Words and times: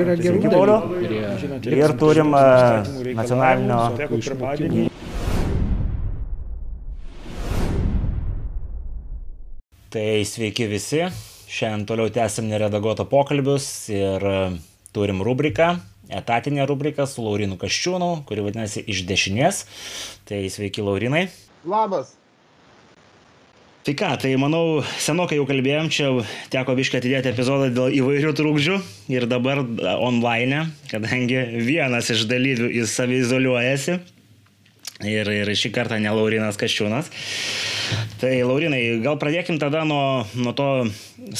Yra 0.00 0.16
gerų 0.18 0.40
dalykų. 0.44 1.72
Ir 1.76 1.94
turim 2.00 2.34
e, 2.36 2.44
nacionalinio 3.18 3.80
Tai 9.90 10.22
sveiki 10.22 10.68
visi. 10.70 11.02
Šiandien 11.50 11.82
toliau 11.88 12.12
tęsim 12.14 12.46
neredaguoto 12.46 13.08
pokalbius 13.10 13.66
ir 13.90 14.22
e, 14.22 14.36
turim 14.94 15.18
rubriką, 15.26 15.72
etatinę 16.20 16.62
rubriką 16.70 17.08
su 17.10 17.24
Laurinu 17.26 17.58
Kaščiūnu, 17.58 18.12
kuri 18.28 18.46
vadinasi 18.46 18.84
Iš 18.86 19.02
dešinės. 19.08 19.64
Tai 20.30 20.44
sveiki 20.46 20.86
Laurinai. 20.86 21.26
Labas. 21.66 22.19
Tai 23.80 23.94
ką, 23.96 24.10
tai 24.20 24.34
manau, 24.36 24.82
senokai 25.00 25.38
jau 25.38 25.46
kalbėjom, 25.48 25.86
čia 25.88 26.10
teko 26.52 26.74
biškai 26.76 26.98
atidėti 27.00 27.30
epizodą 27.32 27.70
dėl 27.72 27.94
įvairių 27.96 28.34
trūkdžių 28.36 28.76
ir 29.16 29.24
dabar 29.30 29.62
online, 29.96 30.66
kadangi 30.90 31.40
vienas 31.64 32.12
iš 32.12 32.26
dalyvių 32.28 32.68
jis 32.76 32.92
savizoliuojasi 32.98 33.96
ir, 35.08 35.30
ir 35.32 35.52
šį 35.56 35.72
kartą 35.72 35.96
ne 35.96 36.12
Laurinas 36.12 36.60
Kaščiūnas. 36.60 37.08
Tai 38.20 38.34
Laurinai, 38.44 38.82
gal 39.00 39.16
pradėkim 39.20 39.56
tada 39.62 39.86
nuo, 39.88 40.26
nuo 40.36 40.52
to 40.52 40.68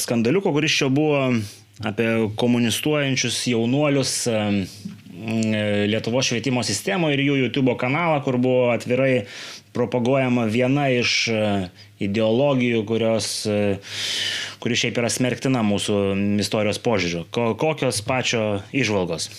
skandaliuko, 0.01 0.49
kuris 0.55 0.79
čia 0.81 0.89
buvo 0.89 1.27
apie 1.85 2.09
komunistuojančius 2.41 3.43
jaunuolius 3.53 4.15
e, 4.29 4.41
Lietuvo 5.85 6.23
švietimo 6.25 6.63
sistemoje 6.65 7.13
ir 7.13 7.21
jų 7.27 7.35
YouTube 7.43 7.75
kanalą, 7.77 8.17
kur 8.25 8.39
buvo 8.41 8.71
atvirai 8.73 9.27
propaguojama 9.73 10.47
viena 10.51 10.87
iš 10.91 11.13
e, 11.31 11.43
ideologijų, 12.03 12.83
kurios, 12.89 13.29
e, 13.47 13.77
kuri 14.63 14.79
šiaip 14.83 14.99
yra 15.01 15.11
smerktina 15.11 15.63
mūsų 15.65 16.01
istorijos 16.43 16.81
požiūriu. 16.83 17.25
Ko, 17.31 17.51
kokios 17.59 18.03
pačio 18.05 18.59
išvalgos? 18.75 19.29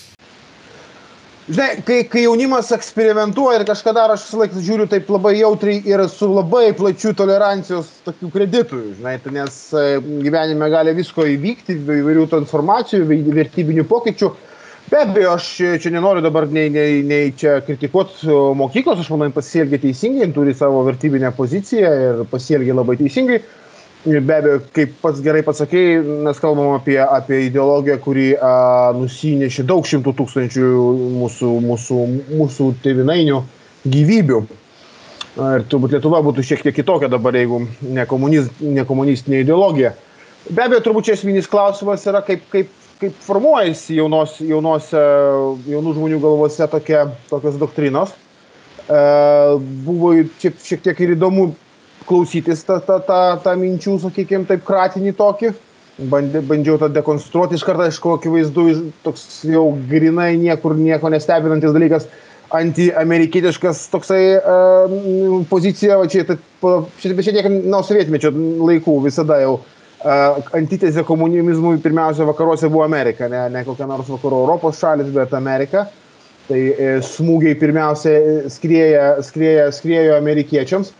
Žinai, 1.43 1.81
kai, 1.83 1.97
kai 2.07 2.21
jaunimas 2.23 2.69
eksperimentuoja 2.71 3.57
ir 3.59 3.65
kažką 3.67 3.91
daro, 3.97 4.15
aš 4.15 4.29
visą 4.29 4.37
laiką 4.39 4.61
žiūriu 4.63 4.85
taip 4.87 5.09
labai 5.11 5.33
jautriai 5.41 5.81
ir 5.91 6.05
su 6.07 6.29
labai 6.31 6.69
plačiu 6.77 7.11
tolerancijos 7.19 7.89
tokių 8.05 8.29
kreditų, 8.31 8.79
žinai, 9.01 9.17
tai 9.19 9.33
nes 9.35 9.57
e, 9.75 9.83
gyvenime 10.23 10.69
gali 10.71 10.93
visko 10.95 11.25
įvykti, 11.33 11.75
įvairių 11.83 12.29
transformacijų, 12.31 13.19
vertybinių 13.35 13.83
pokyčių. 13.91 14.31
Be 14.91 14.99
abejo, 14.99 15.31
aš 15.37 15.47
čia 15.81 15.91
nenoriu 15.93 16.21
dabar 16.21 16.45
nei, 16.51 16.69
nei, 16.69 17.01
nei 17.07 17.31
čia 17.39 17.61
kritikuoti 17.65 18.27
mokyklos, 18.59 18.99
aš 18.99 19.09
manau, 19.13 19.29
jin 19.29 19.35
pasielgia 19.35 19.79
teisingai, 19.81 20.27
turi 20.35 20.53
savo 20.57 20.83
vertybinę 20.85 21.31
poziciją 21.37 21.91
ir 22.07 22.23
pasielgia 22.31 22.75
labai 22.75 22.97
teisingai. 22.99 23.39
Be 24.03 24.35
abejo, 24.35 24.57
kaip 24.75 24.97
pats 24.99 25.21
gerai 25.23 25.45
pasakėjai, 25.47 26.01
mes 26.25 26.41
kalbam 26.43 26.73
apie, 26.75 26.97
apie 26.99 27.45
ideologiją, 27.45 27.95
kuri 28.03 28.25
a, 28.35 28.91
nusinešė 28.97 29.63
daug 29.69 29.87
šimtų 29.87 30.11
tūkstančių 30.19 30.71
mūsų, 31.21 31.51
mūsų, 31.63 31.99
mūsų 32.41 32.67
tėvinainių 32.83 33.39
gyvybių. 33.95 34.41
A, 34.43 35.53
ir 35.55 35.63
turbūt 35.71 35.95
Lietuva 35.95 36.19
būtų 36.27 36.43
šiek 36.49 36.67
tiek 36.67 36.75
kitokia 36.81 37.07
dabar, 37.07 37.39
jeigu 37.39 37.63
ne, 37.87 38.03
komuniz, 38.09 38.51
ne 38.59 38.83
komunistinė 38.89 39.45
ideologija. 39.45 39.95
Be 40.51 40.67
abejo, 40.67 40.83
turbūt 40.83 41.07
čia 41.07 41.15
esminis 41.15 41.47
klausimas 41.47 42.03
yra, 42.03 42.19
kaip, 42.27 42.43
kaip, 42.51 42.75
kaip 43.01 43.15
formuojasi 43.25 43.97
jaunos, 43.97 44.37
jaunos, 44.43 44.89
jaunų 45.69 45.95
žmonių 45.97 46.19
galvose 46.23 46.67
tokia, 46.71 47.05
tokios 47.29 47.57
doktrinos. 47.61 48.13
E, 48.83 49.01
buvo 49.85 50.13
šiek, 50.41 50.57
šiek 50.63 50.83
tiek 50.87 51.03
ir 51.05 51.13
įdomu 51.17 51.51
klausytis 52.07 52.65
tą, 52.67 52.79
tą, 52.83 52.99
tą, 53.07 53.21
tą 53.45 53.55
minčių, 53.59 53.99
sakykime, 54.03 54.47
taip 54.49 54.65
kratinį 54.67 55.15
tokį. 55.19 55.53
Bandė, 56.09 56.41
bandžiau 56.49 56.79
tą 56.81 56.89
dekonstruoti 56.89 57.59
iš 57.59 57.63
karto, 57.67 57.85
aišku, 57.85 58.15
akivaizdu, 58.17 58.65
toks 59.05 59.43
jau 59.45 59.67
grinai 59.91 60.31
niekur 60.41 60.73
nieko 60.73 61.11
nestebinantis 61.13 61.75
dalykas, 61.75 62.07
antiamerikietiškas 62.53 63.83
toksai 63.93 64.23
uh, 64.39 64.95
pozicija, 65.51 65.99
va 66.01 66.09
čia, 66.09 66.25
šiek 67.01 67.21
tiek 67.29 67.49
nuo 67.53 67.83
sovietmečio 67.85 68.33
laikų 68.33 68.97
visada 69.05 69.37
jau 69.41 69.53
uh, 69.59 69.82
antitezė 70.03 71.03
komunizmui 71.07 71.77
pirmiausia 71.83 72.27
vakaruose 72.27 72.69
buvo 72.71 72.83
Amerika, 72.83 73.29
ne, 73.31 73.45
ne 73.53 73.63
kokia 73.63 73.87
nors 73.87 74.09
vakarų 74.11 74.41
Europos 74.43 74.81
šalis, 74.81 75.11
bet 75.15 75.33
Amerika. 75.37 75.87
Tai 76.43 76.59
smūgiai 77.07 77.55
pirmiausia 77.55 78.49
skrieja, 78.51 79.13
skrieja, 79.23 79.69
skriejo 79.71 80.17
amerikiečiams. 80.17 80.91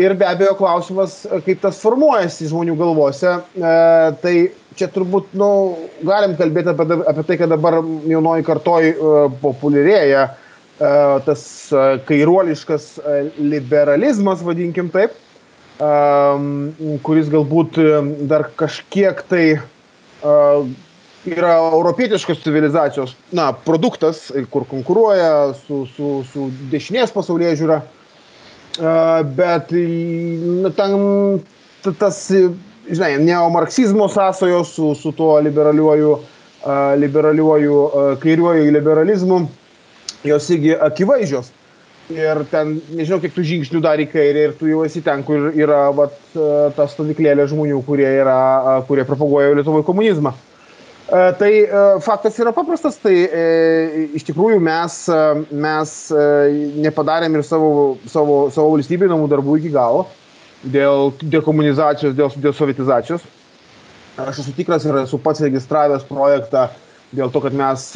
Ir 0.00 0.14
be 0.16 0.24
abejo 0.28 0.54
klausimas, 0.56 1.20
kaip 1.44 1.60
tas 1.60 1.80
formuojasi 1.82 2.48
žmonių 2.48 2.76
galvose, 2.78 3.34
tai 4.22 4.34
čia 4.78 4.88
turbūt, 4.94 5.34
nu, 5.36 5.50
galim 6.06 6.36
kalbėti 6.38 6.72
apie, 6.72 6.98
apie 7.12 7.24
tai, 7.28 7.38
kad 7.40 7.52
dabar 7.52 7.80
jaunoji 8.08 8.46
kartoj 8.46 8.92
populiarėja 9.42 10.28
tas 11.26 11.42
kairuoliškas 12.08 12.90
liberalizmas, 13.42 14.44
vadinkim 14.46 14.92
taip, 14.94 15.16
kuris 15.78 17.28
galbūt 17.30 17.78
dar 18.30 18.48
kažkiek 18.58 19.20
tai 19.30 19.44
yra 21.28 21.52
europietiškos 21.60 22.40
civilizacijos, 22.42 23.12
na, 23.36 23.52
produktas, 23.52 24.28
kur 24.50 24.64
konkuruoja 24.66 25.52
su, 25.66 25.84
su, 25.94 26.18
su 26.32 26.48
dešinės 26.72 27.12
pasaulyje 27.14 27.54
žiūra 27.60 27.78
bet 29.34 29.72
ten 30.76 31.42
tas, 31.98 32.18
žinai, 32.90 33.18
neomarksizmo 33.18 34.08
sąsajos 34.08 34.74
su, 34.74 34.94
su 34.94 35.12
tuo 35.12 35.40
liberaliuoju, 35.40 36.18
liberaliuoju 36.96 37.90
kairiuoju 38.22 38.72
liberalizmu, 38.72 39.48
jos 40.24 40.50
irgi 40.50 40.74
akivaizdžios. 40.74 41.52
Ir 42.08 42.40
ten, 42.48 42.78
nežinau, 42.96 43.18
kiek 43.20 43.34
tų 43.36 43.42
žingsnių 43.44 43.82
dar 43.84 44.00
į 44.00 44.06
kairę 44.08 44.46
ir 44.46 44.52
tu 44.56 44.68
jau 44.70 44.80
esi 44.86 45.02
ten, 45.04 45.20
kur 45.26 45.50
yra 45.52 45.88
vat, 45.92 46.14
ta 46.76 46.86
stovyklėlė 46.88 47.44
žmonių, 47.50 47.82
kurie, 47.84 48.08
yra, 48.22 48.80
kurie 48.88 49.04
propaguoja 49.08 49.52
Lietuvoje 49.58 49.84
komunizmą. 49.84 50.32
Tai 51.08 51.50
faktas 52.04 52.36
yra 52.40 52.52
paprastas, 52.52 52.96
tai 53.00 53.14
e, 53.24 53.44
iš 54.16 54.24
tikrųjų 54.28 54.58
mes, 54.60 54.96
mes 55.52 55.92
nepadarėm 56.84 57.38
ir 57.38 57.44
savo, 57.48 57.70
savo, 58.08 58.40
savo 58.52 58.74
valstybėje 58.74 59.12
namų 59.12 59.28
darbų 59.32 59.60
iki 59.60 59.72
galo 59.72 60.06
dėl 60.64 61.12
dekomunizacijos, 61.22 62.16
dėl, 62.16 62.32
dėl 62.40 62.56
sovietizacijos. 62.56 63.24
Aš 64.18 64.42
esu 64.42 64.52
tikras 64.56 64.84
ir 64.88 64.96
esu 65.04 65.20
pats 65.22 65.44
registravęs 65.44 66.04
projektą 66.08 66.66
dėl 67.14 67.32
to, 67.32 67.40
kad 67.44 67.54
mes 67.56 67.88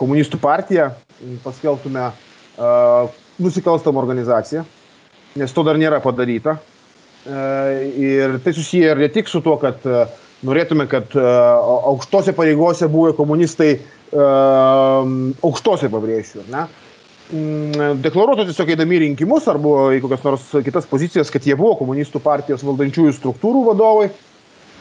komunistų 0.00 0.40
partiją 0.42 0.90
paskelbtume 1.44 2.10
nusikalstamą 2.58 4.02
organizaciją, 4.02 4.64
nes 5.40 5.54
to 5.54 5.64
dar 5.64 5.78
nėra 5.80 6.02
padaryta. 6.04 6.58
Ir 8.02 8.38
tai 8.42 8.52
susiję 8.52 8.92
ir 8.92 8.98
ne 8.98 9.08
tik 9.14 9.30
su 9.30 9.40
tuo, 9.40 9.56
kad 9.62 9.84
norėtume, 10.42 10.88
kad 10.90 11.14
aukštose 11.16 12.34
pareigose 12.36 12.88
buvę 12.90 13.14
komunistai, 13.16 13.76
aukštose 14.12 15.88
pabrėšiu, 15.92 16.42
ne, 16.52 16.66
deklaruotų 18.02 18.48
tiesiog 18.50 18.74
eidami 18.74 18.98
rinkimus 19.06 19.46
arba 19.48 19.92
į 19.96 20.02
kokias 20.04 20.26
nors 20.26 20.50
kitas 20.66 20.88
pozicijas, 20.90 21.30
kad 21.32 21.46
jie 21.46 21.56
buvo 21.56 21.76
komunistų 21.78 22.20
partijos 22.20 22.64
valdančiųjų 22.66 23.14
struktūrų 23.16 23.64
vadovai. 23.70 24.10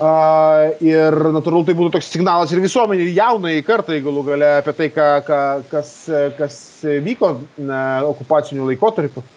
Uh, 0.02 0.72
ir 0.82 1.14
natūralu 1.36 1.68
tai 1.68 1.76
būtų 1.78 1.92
toks 1.98 2.08
signalas 2.10 2.54
ir 2.54 2.62
visuomeniai, 2.64 3.10
ir 3.10 3.18
jaunai 3.20 3.58
kartai 3.66 4.00
galų 4.02 4.24
gale 4.32 4.48
apie 4.62 4.74
tai, 4.78 4.88
ką, 4.96 5.10
ką, 5.28 5.42
kas, 5.70 5.92
kas 6.40 6.56
vyko 7.06 7.36
ne, 7.60 7.84
okupaciniu 8.10 8.66
laikotarpiu. 8.70 9.22
Uh, 9.22 9.36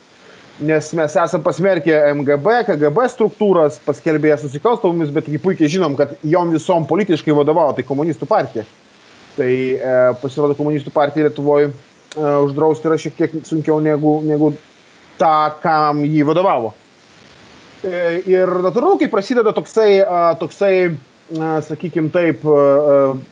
nes 0.60 0.92
mes 0.92 1.16
esam 1.16 1.42
pasmerkę 1.42 1.96
MGB, 2.14 2.60
KGB 2.68 3.08
struktūras, 3.10 3.80
paskelbė 3.82 4.30
jas 4.30 4.44
nusikalstamomis, 4.46 5.10
bet 5.14 5.30
puikiai 5.42 5.70
žinom, 5.70 5.96
kad 5.98 6.14
jom 6.22 6.52
visom 6.54 6.86
politiškai 6.86 7.34
vadovavo 7.34 7.74
tai 7.74 7.86
komunistų 7.86 8.28
partija. 8.30 8.66
Tai 9.34 9.50
e, 9.50 9.96
pasirodo, 10.22 10.54
komunistų 10.54 10.92
partija 10.94 11.26
Lietuvoje 11.26 11.72
e, 11.72 11.74
uždrausti 12.46 12.86
yra 12.86 12.98
šiek 13.02 13.16
tiek 13.18 13.34
sunkiau 13.48 13.80
negu, 13.82 14.20
negu 14.22 14.52
tą, 15.18 15.34
kam 15.62 16.04
jį 16.06 16.22
vadovavo. 16.30 16.70
E, 17.84 18.04
ir 18.30 18.52
natūralu, 18.64 18.98
kai 19.02 19.10
prasideda 19.12 19.52
toksai, 19.56 19.88
toksai 20.40 20.76
sakykime 21.64 22.12
taip, 22.12 22.42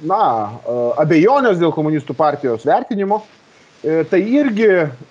na, 0.08 0.24
abejonės 1.00 1.58
dėl 1.60 1.74
komunistų 1.76 2.16
partijos 2.16 2.64
vertinimo, 2.64 3.20
E, 3.82 4.04
tai 4.06 4.20
irgi, 4.30 4.68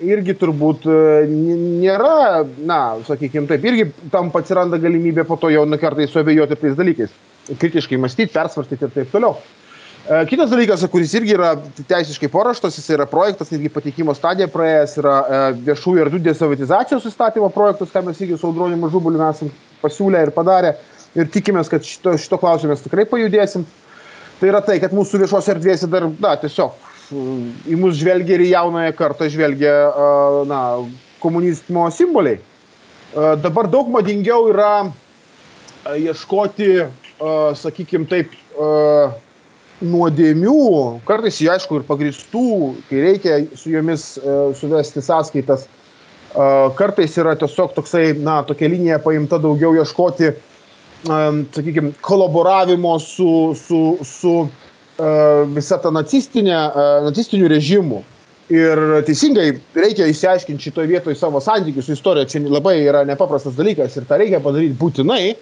irgi 0.07 0.33
turbūt 0.39 0.85
e, 0.87 0.99
nėra, 1.27 2.45
na, 2.63 2.77
sakykime 3.03 3.49
taip, 3.49 3.65
irgi 3.67 3.89
tam 4.13 4.29
atsiranda 4.39 4.79
galimybė 4.79 5.25
po 5.27 5.35
to 5.41 5.49
jau 5.51 5.65
kartais 5.81 6.13
suabejoti 6.13 6.55
tais 6.55 6.77
dalykais, 6.79 7.11
kritiškai 7.51 7.99
mąstyti, 7.99 8.31
persvarstyti 8.31 8.87
ir 8.87 8.93
taip 8.95 9.11
toliau. 9.11 9.35
E, 10.09 10.25
kitas 10.25 10.49
dalykas, 10.49 10.81
kuris 10.89 11.11
irgi 11.13 11.35
yra 11.35 11.51
teisiškai 11.77 12.29
paraštas, 12.33 12.77
jis 12.79 12.89
yra 12.95 13.05
projektas, 13.09 13.51
netgi 13.53 13.69
pateikimo 13.73 14.15
stadija 14.17 14.47
praėjęs, 14.49 14.95
yra 14.97 15.17
viešųjų 15.67 16.05
erdvių 16.05 16.21
desovietizacijos 16.25 17.05
įstatymo 17.11 17.51
projektas, 17.53 17.91
ką 17.93 18.01
mes 18.07 18.21
irgi 18.23 18.39
su 18.41 18.49
Audroniu 18.49 18.79
Mažubuliu 18.81 19.21
esam 19.27 19.51
pasiūlę 19.83 20.25
ir 20.25 20.33
padarę. 20.33 20.73
Ir 21.13 21.27
tikimės, 21.29 21.69
kad 21.69 21.85
šito, 21.85 22.15
šito 22.17 22.39
klausimės 22.41 22.81
tikrai 22.85 23.05
pajudėsim. 23.05 23.65
tai 24.39 24.49
yra 24.49 24.61
tai, 24.65 24.79
kad 24.81 24.93
mūsų 24.95 25.19
viešos 25.21 25.51
erdvėse 25.53 25.87
dar, 25.91 26.07
na, 26.19 26.33
tiesiog 26.39 26.73
į 27.67 27.77
mus 27.77 27.97
žvelgia 27.99 28.37
ir 28.37 28.45
į 28.45 28.51
jaunąją 28.55 28.93
kartą 28.97 29.27
žvelgia, 29.29 29.73
na, 30.47 30.61
komunizmo 31.21 31.89
simboliai. 31.91 32.39
Dabar 33.43 33.67
daug 33.67 33.91
madingiau 33.91 34.47
yra 34.49 34.71
ieškoti, 35.93 36.71
sakykime 37.59 38.07
taip, 38.09 38.33
nuodėmių, 39.81 41.01
kartais 41.07 41.39
jie 41.41 41.49
aišku 41.53 41.79
ir 41.79 41.85
pagristų, 41.87 42.45
kai 42.89 43.03
reikia 43.05 43.39
su 43.57 43.73
jomis 43.73 44.13
suvesti 44.59 45.03
sąskaitas. 45.03 45.67
Kartais 46.77 47.17
yra 47.19 47.33
tiesiog 47.35 47.73
toksai, 47.75 48.13
na, 48.23 48.39
tokia 48.47 48.69
linija 48.71 49.01
paimta 49.03 49.39
daugiau 49.41 49.73
ieškoti, 49.75 50.31
sakykime, 51.05 51.91
kolaboravimo 52.05 52.95
su, 53.03 53.51
su, 53.59 53.81
su 54.05 54.35
visa 55.55 55.81
ta 55.81 55.91
nacistinė, 55.91 56.57
nacistinių 57.07 57.51
režimų. 57.51 58.01
Ir 58.51 58.79
teisingai 59.07 59.45
reikia 59.79 60.09
išsiaiškinti 60.11 60.65
šitoje 60.67 60.89
vietoje 60.91 61.15
savo 61.15 61.39
santykius 61.39 61.87
su 61.87 61.95
istorija. 61.95 62.27
Čia 62.27 62.41
labai 62.51 62.81
yra 62.83 63.05
nepaprastas 63.07 63.55
dalykas 63.55 63.95
ir 63.95 64.07
tą 64.09 64.17
reikia 64.19 64.41
padaryti 64.43 64.75
būtinai. 64.79 65.35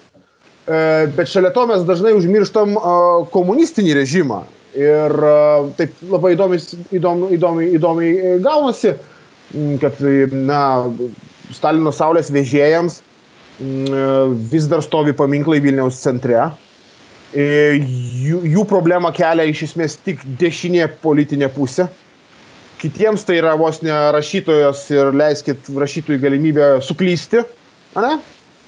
Bet 0.67 1.29
šalia 1.31 1.51
to 1.55 1.65
mes 1.69 1.85
dažnai 1.87 2.13
užmirštam 2.17 2.75
komunistinį 3.33 3.95
režimą. 4.01 4.43
Ir 4.77 5.15
taip 5.79 6.01
labai 6.11 6.35
įdomiai, 6.35 6.61
įdomiai, 6.93 7.37
įdomiai, 7.37 7.69
įdomiai 7.79 8.33
gaunasi, 8.45 8.93
kad 9.81 10.01
na, 10.33 10.63
Stalino 11.55 11.89
saulės 11.95 12.29
vežėjams 12.29 12.99
vis 14.51 14.67
dar 14.69 14.83
stovi 14.85 15.15
paminklai 15.17 15.57
Vilniaus 15.63 15.97
centre. 16.03 16.51
Jų, 17.33 18.43
jų 18.53 18.67
problemą 18.69 19.09
kelia 19.13 19.47
iš 19.49 19.65
esmės 19.71 19.97
tik 20.05 20.21
dešinė 20.37 20.85
politinė 21.01 21.49
pusė 21.53 21.89
kitiems 22.79 23.25
tai 23.27 23.39
yra 23.41 23.55
vos 23.59 23.81
ne 23.83 23.93
rašytojas 24.15 24.85
ir 24.93 25.11
leiskit 25.15 25.69
rašytojui 25.83 26.21
galimybę 26.23 26.69
suklysti, 26.85 27.43
ne? 27.97 28.13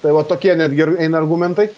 Tai 0.02 0.12
va 0.16 0.26
tokie 0.26 0.54
netgi 0.58 0.86
eina 0.98 1.20
argumentai. 1.22 1.70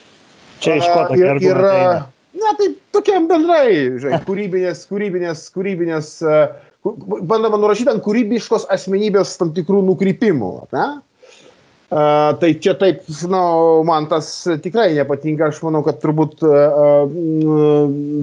Čia 0.64 0.78
iš 0.80 0.88
ko 0.88 1.06
tokie 1.10 1.28
argumentai? 1.28 1.78
Eina? 1.84 2.02
Na, 2.34 2.52
tai 2.58 2.72
tokiam 2.92 3.28
bendrai, 3.30 3.68
žinai, 4.02 4.18
kūrybinės, 4.26 4.84
kūrybinės, 4.90 5.44
kūrybinės, 5.54 6.08
bandama 7.30 7.60
nurašyti 7.60 7.92
ant 7.92 8.02
kūrybiškos 8.04 8.66
asmenybės 8.74 9.36
tam 9.40 9.52
tikrų 9.56 9.84
nukrypimų, 9.86 10.52
ne? 10.74 10.86
Uh, 11.94 12.32
tai 12.40 12.56
čia 12.58 12.72
taip, 12.74 13.04
nu, 13.30 13.40
man 13.86 14.08
tas 14.10 14.26
tikrai 14.64 14.88
nepatinka, 14.96 15.52
aš 15.52 15.60
manau, 15.62 15.84
kad 15.86 16.00
turbūt 16.02 16.42
uh, 16.42 17.04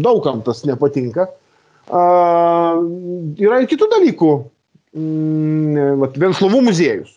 daugam 0.04 0.42
tas 0.44 0.66
nepatinka. 0.68 1.30
Uh, 1.88 2.82
yra 3.40 3.62
ir 3.62 3.70
kitų 3.72 3.88
dalykų. 3.94 4.34
Mm, 4.98 6.04
Venslovų 6.20 6.66
muziejus. 6.68 7.14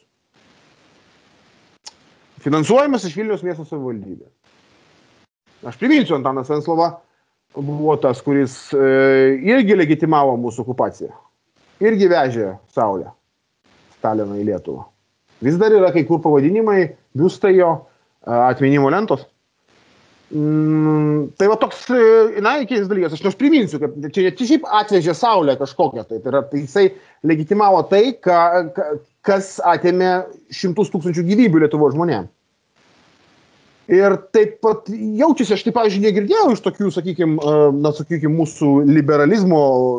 Finansuojamas 2.44 3.06
iš 3.08 3.16
Vilnius 3.16 3.44
miesto 3.44 3.64
savivaldybės. 3.64 4.30
Aš 5.64 5.78
priminsiu, 5.80 6.18
Antanas 6.18 6.50
Venslova 6.52 6.90
buvo 7.56 7.94
tas, 8.02 8.20
kuris 8.24 8.56
e, 8.76 8.88
irgi 9.48 9.76
legitimavo 9.78 10.34
mūsų 10.42 10.66
okupaciją. 10.66 11.12
Irgi 11.84 12.10
vežė 12.10 12.50
Saulę 12.74 13.08
Staliną 13.96 14.36
į 14.42 14.48
Lietuvą. 14.50 14.84
Vis 15.44 15.56
dar 15.60 15.72
yra 15.72 15.88
kai 15.94 16.04
kur 16.08 16.20
pavadinimai, 16.24 16.90
biustai 17.16 17.54
jo, 17.56 17.70
atminimo 18.24 18.90
lentos. 18.92 19.24
Mm, 20.34 21.30
tai 21.38 21.46
va 21.50 21.56
toks, 21.60 21.84
e, 21.94 22.42
na, 22.42 22.56
keistas 22.66 22.88
dalykas, 22.90 23.14
aš 23.14 23.24
nors 23.24 23.36
priminsiu, 23.38 23.78
kad 23.82 23.94
čia 24.12 24.24
ne 24.26 24.48
šiaip 24.48 24.64
atvežė 24.82 25.14
Saulę 25.16 25.54
kažkokią, 25.60 26.04
tai, 26.08 26.18
tai, 26.18 26.32
yra, 26.32 26.40
tai 26.50 26.62
jisai 26.64 26.86
legitimavo 27.28 27.84
tai, 27.90 28.16
ka, 28.24 28.38
ka, 28.74 28.88
kas 29.24 29.56
atėmė 29.64 30.14
šimtus 30.54 30.92
tūkstančių 30.92 31.26
gyvybių 31.30 31.64
Lietuvo 31.64 31.90
žmonėms. 31.94 32.30
Ir 33.92 34.14
taip 34.32 34.62
pat 34.64 34.86
jaučiasi, 34.88 35.52
aš 35.58 35.62
taip, 35.66 35.74
pavyzdžiui, 35.76 36.06
negirdėjau 36.06 36.54
iš 36.54 36.62
tokių, 36.64 36.88
sakykime, 36.94 37.34
na, 37.84 37.90
sakykime, 37.92 38.32
mūsų 38.32 38.70
liberalizmo 38.88 39.58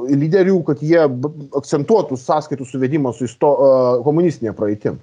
lyderių, 0.10 0.56
kad 0.66 0.82
jie 0.82 1.04
akcentuotų 1.06 2.18
sąskaitų 2.18 2.66
suvedimą 2.66 3.14
su 3.14 3.28
isto, 3.30 3.52
komunistinė 4.08 4.56
praeitim. 4.58 4.98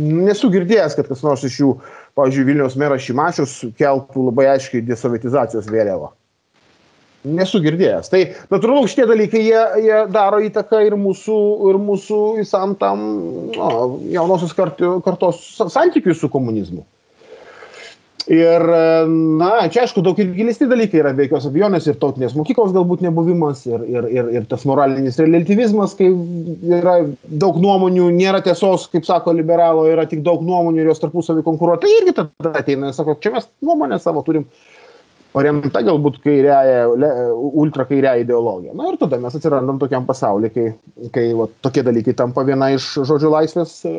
Nesu 0.00 0.48
girdėjęs, 0.52 0.96
kad 0.96 1.10
kas 1.12 1.20
nors 1.24 1.44
iš 1.44 1.60
jų 1.60 1.74
pavyzdžiui, 2.16 2.46
Vilniaus 2.48 2.76
meras 2.80 3.04
Šimašius 3.04 3.58
keltų 3.76 4.30
labai 4.30 4.48
aiškiai 4.54 4.84
desovietizacijos 4.84 5.68
vėliavą. 5.68 6.10
Nesu 7.26 7.60
girdėjęs. 7.64 8.10
Tai 8.12 8.22
natūralu, 8.54 8.86
šitie 8.90 9.06
dalykai 9.10 9.42
jie, 9.42 9.62
jie 9.82 10.02
daro 10.14 10.38
įtaką 10.46 10.82
ir 10.86 10.98
mūsų, 11.00 11.38
ir 11.70 11.80
mūsų 11.82 12.20
visam 12.40 12.76
tam 12.78 13.06
no, 13.56 13.70
jaunosios 14.12 14.54
kartos 14.56 15.40
santykiui 15.72 16.14
su 16.14 16.30
komunizmu. 16.32 16.84
Ir, 18.26 18.62
na, 19.38 19.48
čia 19.70 19.84
aišku, 19.84 20.02
daug 20.02 20.18
ir 20.18 20.32
gilesni 20.34 20.66
dalykai 20.66 20.98
yra, 20.98 21.12
be 21.14 21.28
jokios 21.28 21.44
abejonės, 21.46 21.84
ir 21.86 21.98
tautinės 22.02 22.32
mokyklos 22.34 22.72
galbūt 22.74 23.04
nebuvimas, 23.04 23.60
ir, 23.68 23.84
ir, 23.86 24.08
ir, 24.10 24.30
ir 24.34 24.48
tas 24.50 24.64
moralinis 24.66 25.20
relativizmas, 25.22 25.94
kai 25.94 26.08
yra 26.10 26.96
daug 27.30 27.60
nuomonių, 27.62 28.08
nėra 28.16 28.40
tiesos, 28.42 28.88
kaip 28.90 29.06
sako 29.06 29.36
liberalo, 29.38 29.84
yra 29.86 30.08
tik 30.10 30.24
daug 30.26 30.42
nuomonių 30.42 30.82
ir 30.82 30.90
jos 30.90 31.04
tarpusavį 31.04 31.46
konkuruoja. 31.46 31.84
Tai 31.84 31.92
irgi 32.00 32.16
tada 32.18 32.56
ateina 32.64 32.90
sako, 32.96 33.14
čia 33.22 33.36
mes 33.36 33.46
nuomonę 33.62 34.00
savo 34.02 34.26
turim 34.26 34.48
paremta 35.36 35.82
galbūt 35.84 36.18
kairiaja, 36.24 36.86
ultra 37.46 37.84
kairiaja 37.88 38.24
ideologija. 38.24 38.74
Na 38.76 38.88
ir 38.90 38.98
tada 39.00 39.18
mes 39.20 39.36
atsirandam 39.36 39.78
tokiam 39.82 40.06
pasauliu, 40.08 40.50
kai, 40.54 40.70
kai 41.12 41.28
va, 41.36 41.48
tokie 41.64 41.84
dalykai 41.86 42.16
tampa 42.16 42.44
viena 42.48 42.70
iš 42.72 42.88
žodžio 43.08 43.34
laisvės 43.34 43.78
e, 43.88 43.94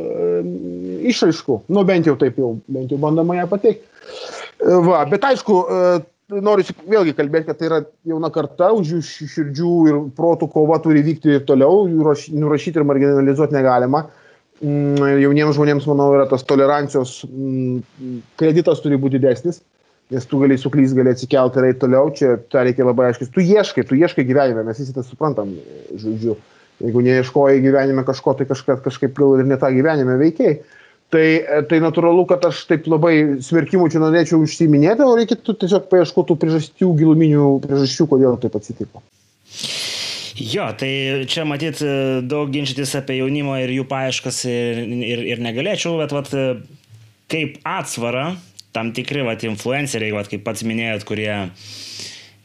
išaiškų. 1.14 1.62
Nu 1.74 1.86
bent 1.88 2.10
jau 2.10 2.18
taip 2.20 2.40
jau, 2.42 2.56
bent 2.74 2.94
jau 2.94 3.02
bandoma 3.02 3.38
ją 3.38 3.48
pateikti. 3.52 3.86
Va, 4.88 5.04
bet 5.12 5.30
aišku, 5.30 5.58
e, 5.70 5.82
noriu 6.42 6.66
vėlgi 6.90 7.14
kalbėti, 7.18 7.52
kad 7.52 7.60
tai 7.60 7.70
yra 7.70 7.82
jauna 8.10 8.32
karta, 8.34 8.72
už 8.76 8.96
jų 8.98 9.02
širdžių 9.36 9.74
ir 9.92 10.00
protų 10.18 10.50
kova 10.52 10.82
turi 10.84 11.06
vykti 11.06 11.38
ir 11.38 11.46
toliau, 11.48 11.86
jų 11.88 12.18
nurašyti 12.42 12.82
ir 12.82 12.88
marginalizuoti 12.88 13.56
negalima. 13.56 14.08
Mm, 14.58 15.22
jauniems 15.22 15.54
žmonėms, 15.54 15.86
manau, 15.86 16.10
yra 16.18 16.26
tas 16.30 16.42
tolerancijos 16.50 17.20
mm, 17.28 18.22
kreditas 18.42 18.82
turi 18.82 18.98
būti 18.98 19.20
didesnis, 19.22 19.62
nes 20.14 20.26
tu 20.26 20.40
gali 20.40 20.58
suklysti, 20.60 20.96
gali 20.98 21.12
atsikelti 21.12 21.60
ir 21.60 21.70
eiti 21.70 21.82
toliau, 21.84 22.12
čia 22.16 22.38
tą 22.52 22.64
reikia 22.64 22.88
labai 22.88 23.10
aiškiai. 23.10 23.32
Tu 23.34 23.44
ieškai, 23.44 23.84
tu 23.88 23.98
ieškai 24.00 24.24
gyvenime, 24.28 24.64
mes 24.68 24.80
visi 24.80 24.96
tą 24.96 25.04
suprantam, 25.06 25.52
žodžiu. 26.00 26.38
Jeigu 26.78 27.02
neieškoji 27.02 27.64
gyvenime 27.64 28.04
kažko, 28.06 28.36
tai 28.38 28.46
kažkaip, 28.48 28.84
kažkaip 28.86 29.16
gal 29.18 29.40
ir 29.42 29.48
ne 29.50 29.58
tą 29.60 29.72
gyvenime 29.74 30.20
veikiai. 30.22 30.60
Tai, 31.12 31.24
tai 31.72 31.80
natūralu, 31.80 32.26
kad 32.28 32.44
aš 32.50 32.66
taip 32.68 32.88
labai 32.92 33.40
smerkimų 33.44 33.88
čia 33.92 34.02
norėčiau 34.04 34.42
užsiminėti, 34.44 35.06
o 35.08 35.16
reikėtų 35.16 35.56
tiesiog 35.64 35.86
paieškoti 35.92 36.36
priežasčių, 36.40 36.90
giluminių 37.00 37.52
priežasčių, 37.64 38.08
kodėl 38.12 38.36
taip 38.44 38.58
atsitiko. 38.60 39.04
Jo, 40.38 40.68
tai 40.78 40.92
čia 41.32 41.48
matyt 41.50 41.80
daug 42.30 42.52
ginčytis 42.54 42.92
apie 43.00 43.22
jaunimo 43.22 43.56
ir 43.58 43.72
jų 43.74 43.88
paieškas 43.90 44.44
ir, 44.52 44.84
ir, 45.08 45.24
ir 45.32 45.42
negalėčiau, 45.42 45.96
bet 46.04 46.14
vat, 46.14 46.30
kaip 47.32 47.58
atsvara 47.66 48.34
tam 48.76 48.94
tikri 48.96 49.24
vat, 49.26 49.44
influenceriai, 49.48 50.16
vat, 50.16 50.30
kaip 50.32 50.44
pats 50.48 50.66
minėjot, 50.68 51.06
kurie 51.08 51.32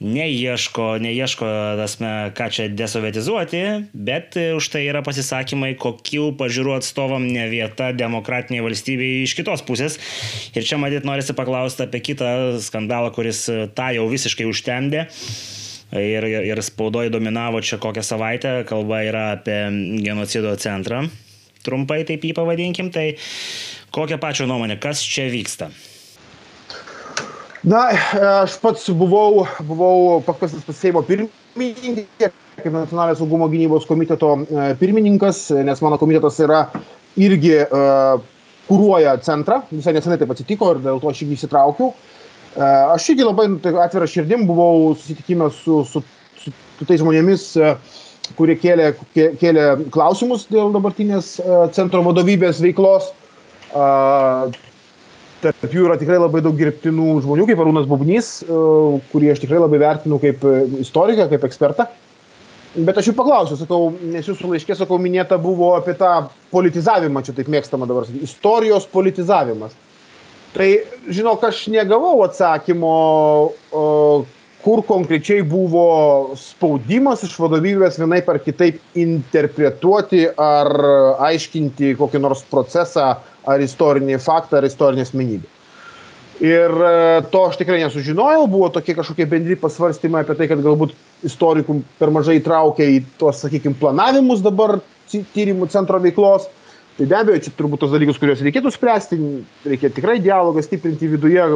neieško, 0.02 0.98
neieško, 0.98 1.46
tasme, 1.78 2.10
ką 2.34 2.48
čia 2.50 2.66
desovietizuoti, 2.74 3.62
bet 3.94 4.34
už 4.34 4.68
tai 4.74 4.84
yra 4.88 5.02
pasisakymai, 5.06 5.76
kokių 5.80 6.32
pažiūrų 6.40 6.74
atstovam 6.80 7.26
ne 7.30 7.46
vieta 7.52 7.92
demokratiniai 7.94 8.64
valstybei 8.66 9.22
iš 9.22 9.36
kitos 9.38 9.62
pusės. 9.66 9.98
Ir 10.58 10.66
čia 10.66 10.80
matyt 10.82 11.06
norisi 11.08 11.36
paklausti 11.38 11.86
apie 11.86 12.02
kitą 12.02 12.58
skandalą, 12.62 13.12
kuris 13.14 13.46
tą 13.76 13.92
jau 13.94 14.08
visiškai 14.10 14.48
užtemdė. 14.50 15.06
Ir, 15.92 16.24
ir, 16.24 16.46
ir 16.48 16.62
spaudoje 16.64 17.12
dominavo 17.12 17.60
čia 17.60 17.76
kokią 17.76 18.02
savaitę, 18.06 18.52
kalba 18.68 19.02
yra 19.04 19.26
apie 19.36 19.58
genocido 20.00 20.54
centrą, 20.56 21.04
trumpai 21.66 22.00
taip 22.08 22.24
jį 22.24 22.32
pavadinkim, 22.38 22.88
tai 22.94 23.10
kokią 23.92 24.16
pačią 24.22 24.48
nuomonę, 24.48 24.80
kas 24.80 25.04
čia 25.04 25.28
vyksta? 25.28 25.68
Na, 27.62 27.84
aš 28.42 28.56
pats 28.58 28.88
buvau, 28.90 29.44
buvau 29.62 30.18
pakviestas 30.26 30.64
pas 30.66 30.74
Seimo 30.74 30.98
pirmininkę, 31.06 32.32
kaip 32.58 32.72
nacionalinio 32.74 33.20
saugumo 33.20 33.46
gynybos 33.52 33.86
komiteto 33.86 34.32
e, 34.42 34.64
pirmininkas, 34.80 35.44
nes 35.62 35.82
mano 35.84 35.98
komitetas 36.00 36.40
yra 36.42 36.64
irgi 37.22 37.52
uh, 37.62 38.16
kūruoja 38.66 39.12
centrą, 39.22 39.60
visai 39.70 39.92
nesenai 39.94 40.16
taip 40.18 40.32
atsitiko 40.32 40.72
ir 40.72 40.80
dėl 40.82 40.98
to 40.98 41.12
aš 41.12 41.20
irgi 41.22 41.36
įsitraukiau. 41.38 41.92
Uh, 41.92 42.64
aš 42.96 43.10
irgi 43.12 43.28
labai 43.28 43.46
nu, 43.52 43.60
atvira 43.84 44.10
širdim 44.10 44.42
buvau 44.48 44.96
susitikime 44.96 45.50
su, 45.54 45.84
su, 45.86 46.02
su, 46.42 46.54
su 46.80 46.88
tais 46.88 46.98
žmonėmis, 47.04 47.46
kurie 48.38 48.56
kėlė, 48.58 48.90
kėlė 49.14 49.68
klausimus 49.94 50.48
dėl 50.50 50.74
dabartinės 50.74 51.36
centro 51.76 52.02
vadovybės 52.08 52.64
veiklos. 52.64 53.12
Tarp 55.42 55.74
jų 55.74 55.88
yra 55.88 55.98
tikrai 55.98 56.20
labai 56.20 56.42
daug 56.44 56.54
gerbtinų 56.54 57.16
žmonių, 57.24 57.48
kaip 57.48 57.60
Arūnas 57.64 57.88
Bubnys, 57.90 58.28
kurį 59.10 59.32
aš 59.32 59.42
tikrai 59.42 59.58
labai 59.58 59.80
vertinu 59.82 60.20
kaip 60.22 60.44
istoriką, 60.84 61.26
kaip 61.32 61.46
ekspertą. 61.48 61.88
Bet 62.72 62.96
aš 62.96 63.10
jų 63.10 63.16
paklausiu, 63.18 63.56
sakau, 63.60 63.90
nes 64.14 64.28
jūsų 64.30 64.54
laiškė, 64.54 64.76
sakau, 64.78 64.96
minėta 65.02 65.36
buvo 65.42 65.74
apie 65.76 65.92
tą 65.98 66.12
politizavimą, 66.54 67.20
čia 67.26 67.34
taip 67.36 67.50
mėgstama 67.52 67.88
dabar 67.90 68.06
sakyti, 68.06 68.24
istorijos 68.30 68.86
politizavimas. 68.92 69.74
Tai, 70.54 70.68
žinok, 71.08 71.44
aš 71.48 71.66
negavau 71.72 72.22
atsakymo, 72.24 72.94
kur 74.62 74.82
konkrečiai 74.86 75.42
buvo 75.44 76.36
spaudimas 76.38 77.24
iš 77.26 77.34
vadovybės 77.42 77.98
vienaip 78.00 78.28
ar 78.30 78.38
kitaip 78.44 78.78
interpretuoti 79.00 80.28
ar 80.38 80.70
aiškinti 81.28 81.96
kokį 81.98 82.22
nors 82.22 82.44
procesą 82.48 83.16
ar 83.48 83.62
istorinį 83.64 84.20
faktą 84.22 84.60
ar 84.60 84.68
istorinę 84.68 85.06
asmenybę. 85.06 85.48
Ir 86.42 86.72
e, 86.74 87.22
to 87.30 87.44
aš 87.46 87.58
tikrai 87.60 87.82
nesužinojau, 87.84 88.48
buvo 88.50 88.70
tokie 88.74 88.96
kažkokie 88.98 89.28
bendri 89.30 89.54
pasvarstymai 89.60 90.24
apie 90.24 90.34
tai, 90.38 90.48
kad 90.50 90.62
galbūt 90.64 90.94
istorikų 91.28 91.76
per 92.00 92.10
mažai 92.14 92.40
traukia 92.42 92.88
į 92.96 93.02
tuos, 93.20 93.42
sakykime, 93.44 93.76
planavimus 93.78 94.42
dabar 94.42 94.80
tyrimų 95.12 95.68
centro 95.70 96.00
veiklos. 96.02 96.48
Tai 96.96 97.06
be 97.08 97.16
abejo, 97.16 97.40
čia 97.44 97.52
turbūt 97.56 97.80
tos 97.84 97.92
dalykus, 97.92 98.18
kuriuos 98.20 98.42
reikėtų 98.44 98.72
spręsti, 98.74 99.18
reikia 99.70 99.92
tikrai 99.94 100.18
dialogą 100.20 100.64
stiprinti 100.64 101.08
viduje 101.08 101.46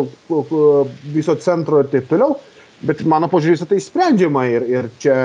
viso 1.13 1.35
centro 1.45 1.83
ir 1.83 1.91
taip 1.93 2.07
toliau. 2.09 2.39
Bet 2.87 3.03
mano 3.09 3.29
požiūris 3.33 3.65
tai 3.69 3.81
sprendžiama 3.81 4.47
ir, 4.53 4.65
ir 4.71 4.89
čia 5.01 5.17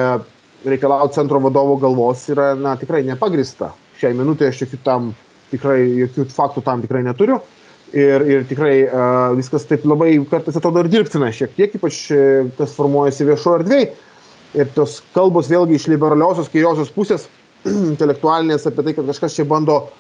reikalauti 0.68 1.20
centro 1.20 1.40
vadovo 1.44 1.78
galvos 1.80 2.26
yra 2.32 2.54
na, 2.60 2.76
tikrai 2.80 3.04
nepagrista. 3.08 3.72
Šiai 4.00 4.16
minutė 4.18 4.50
aš 4.50 4.66
jokių 4.66 4.82
tam 4.84 5.12
tikrai, 5.52 5.82
jokių 6.06 6.28
faktų 6.32 6.64
tam 6.66 6.84
tikrai 6.86 7.04
neturiu. 7.08 7.42
Ir, 7.92 8.24
ir 8.24 8.46
tikrai 8.48 8.76
uh, 8.86 9.34
viskas 9.36 9.66
taip 9.68 9.84
labai 9.84 10.14
kartais 10.32 10.56
atrodo 10.56 10.80
ir 10.80 10.88
dirbtina 10.94 11.28
šiek 11.36 11.58
tiek, 11.58 11.74
ypač 11.76 12.06
kas 12.56 12.76
formuojasi 12.78 13.28
viešo 13.28 13.58
erdvėje. 13.60 13.90
Ir 14.56 14.70
tos 14.76 15.02
kalbos 15.16 15.50
vėlgi 15.52 15.76
iš 15.76 15.90
liberaliosios 15.92 16.48
kairiosios 16.52 16.92
pusės, 16.96 17.28
intelektualinės 17.92 18.70
apie 18.70 18.88
tai, 18.88 18.96
kad 18.96 19.12
kažkas 19.12 19.36
čia 19.36 19.48
bando 19.48 19.82
uh, 19.84 19.92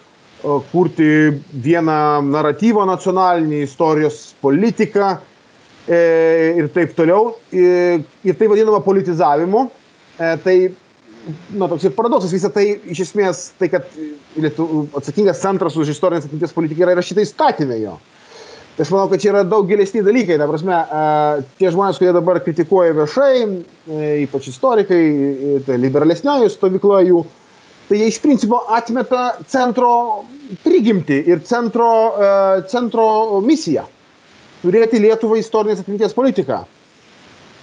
kurti 0.71 1.07
vieną 1.53 2.21
naratyvą 2.31 2.85
nacionalinį, 2.89 3.61
istorijos 3.65 4.31
politiką 4.41 5.13
e, 5.87 5.99
ir 6.57 6.69
taip 6.73 6.95
toliau. 6.97 7.35
Ir, 7.53 8.01
ir 8.25 8.37
tai 8.39 8.49
vadinama 8.49 8.81
politizavimu. 8.85 9.67
E, 10.17 10.31
tai 10.43 10.55
na, 11.53 11.67
toks 11.67 11.85
ir 11.85 11.93
paradoksas, 11.95 12.33
visą 12.33 12.49
tai 12.53 12.65
iš 12.91 13.05
esmės, 13.07 13.43
tai 13.59 13.69
kad 13.73 13.87
Lietu, 14.41 14.85
atsakingas 14.97 15.41
centras 15.43 15.77
už 15.79 15.91
istorinės 15.93 16.27
atminties 16.27 16.55
politiką 16.55 16.85
yra 16.85 16.95
įrašyta 16.95 17.23
įstatymė 17.25 17.77
jo. 17.81 17.97
Tai 18.75 18.85
aš 18.85 18.91
manau, 18.93 19.09
kad 19.11 19.21
čia 19.21 19.33
yra 19.33 19.43
daug 19.45 19.67
gilesni 19.67 20.01
dalykai. 20.05 20.37
Ta 20.39 20.47
prasme, 20.47 20.77
tie 21.59 21.71
žmonės, 21.73 21.99
kurie 21.99 22.13
dabar 22.15 22.39
kritikuoja 22.41 22.95
viešai, 22.95 23.33
e, 23.43 24.11
ypač 24.23 24.47
istorikai, 24.53 25.01
e, 25.01 25.59
tai 25.67 25.79
liberalesnioji 25.81 26.53
stovykla 26.53 27.01
jų, 27.09 27.25
tai 27.89 27.99
jie 27.99 28.07
iš 28.13 28.21
principo 28.23 28.61
atmeta 28.71 29.25
centro 29.51 29.91
prigimti 30.63 31.19
ir 31.27 31.43
centro, 31.47 31.89
e, 32.15 32.31
centro 32.71 33.41
misiją. 33.43 33.83
Turėti 34.63 35.01
Lietuvą 35.03 35.41
istorinės 35.41 35.83
atminties 35.83 36.15
politiką 36.15 36.63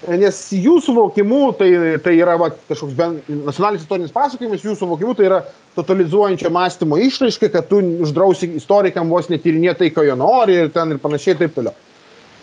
nes 0.06 0.36
jų 0.54 0.78
suvokimu 0.84 1.40
tai, 1.58 1.70
tai 2.02 2.14
yra 2.20 2.36
va, 2.38 2.52
kažkoks 2.68 2.94
ben, 2.98 3.16
nacionalinis 3.26 3.82
istorinis 3.82 4.14
pasakojimas, 4.14 4.62
jų 4.62 4.76
suvokimu 4.78 5.14
tai 5.18 5.26
yra 5.26 5.40
totalizuojančio 5.78 6.52
mąstymo 6.54 6.98
išraiška, 7.02 7.50
kad 7.54 7.66
tu 7.70 7.80
uždrausi 8.06 8.52
istorikam 8.60 9.10
vos 9.10 9.30
netyrinėti 9.32 9.82
tai, 9.82 9.90
ko 9.94 10.06
jie 10.06 10.14
nori 10.18 10.60
ir 10.62 10.70
ten 10.74 10.94
ir 10.94 11.02
panašiai 11.02 11.34
ir 11.34 11.40
taip 11.42 11.56
toliau. 11.58 11.74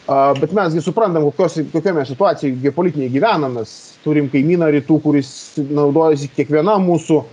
Uh, 0.06 0.36
bet 0.38 0.52
mesgi 0.54 0.84
suprantam, 0.86 1.24
kokios, 1.32 1.56
kokioje 1.74 2.04
situacijoje 2.12 2.60
geopolitinėje 2.62 3.14
gyvename. 3.16 3.64
Mes 3.64 3.72
turim 4.04 4.28
kaimyną 4.30 4.68
rytų, 4.76 5.00
kuris 5.02 5.32
naudojasi 5.58 6.30
kiekviena 6.36 6.76
mūsų, 6.84 7.24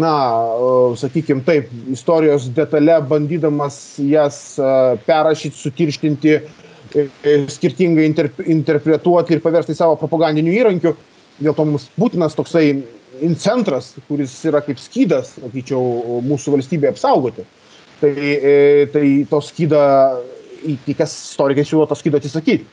na, 0.00 0.14
uh, 0.58 0.96
sakykime 0.98 1.44
taip, 1.46 1.68
istorijos 1.94 2.48
detalė, 2.56 2.96
bandydamas 3.06 3.78
jas 4.02 4.40
uh, 4.58 4.96
perrašyti, 5.06 5.60
sutirštinti, 5.60 6.34
uh, 6.40 6.67
skirtingai 7.52 8.06
interp 8.08 8.40
interpretuoti 8.44 9.36
ir 9.36 9.42
paversti 9.44 9.76
savo 9.76 9.98
propagandiniu 10.00 10.54
įrankiu. 10.56 10.94
Dėl 11.38 11.54
to 11.54 11.66
mums 11.68 11.86
būtinas 11.98 12.34
toksai 12.34 12.80
incentras, 13.24 13.92
kuris 14.08 14.34
yra 14.48 14.62
kaip 14.64 14.80
skydas, 14.80 15.36
sakyčiau, 15.38 16.20
mūsų 16.26 16.56
valstybė 16.56 16.92
apsaugoti. 16.92 17.44
Tai, 17.98 18.10
e, 18.14 18.86
tai 18.94 19.04
to 19.30 19.40
skydą, 19.42 19.82
į 20.66 20.94
kas 20.98 21.14
istorikai 21.32 21.64
siūlo 21.66 21.86
to 21.90 21.98
skydą 21.98 22.20
atsisakyti. 22.22 22.66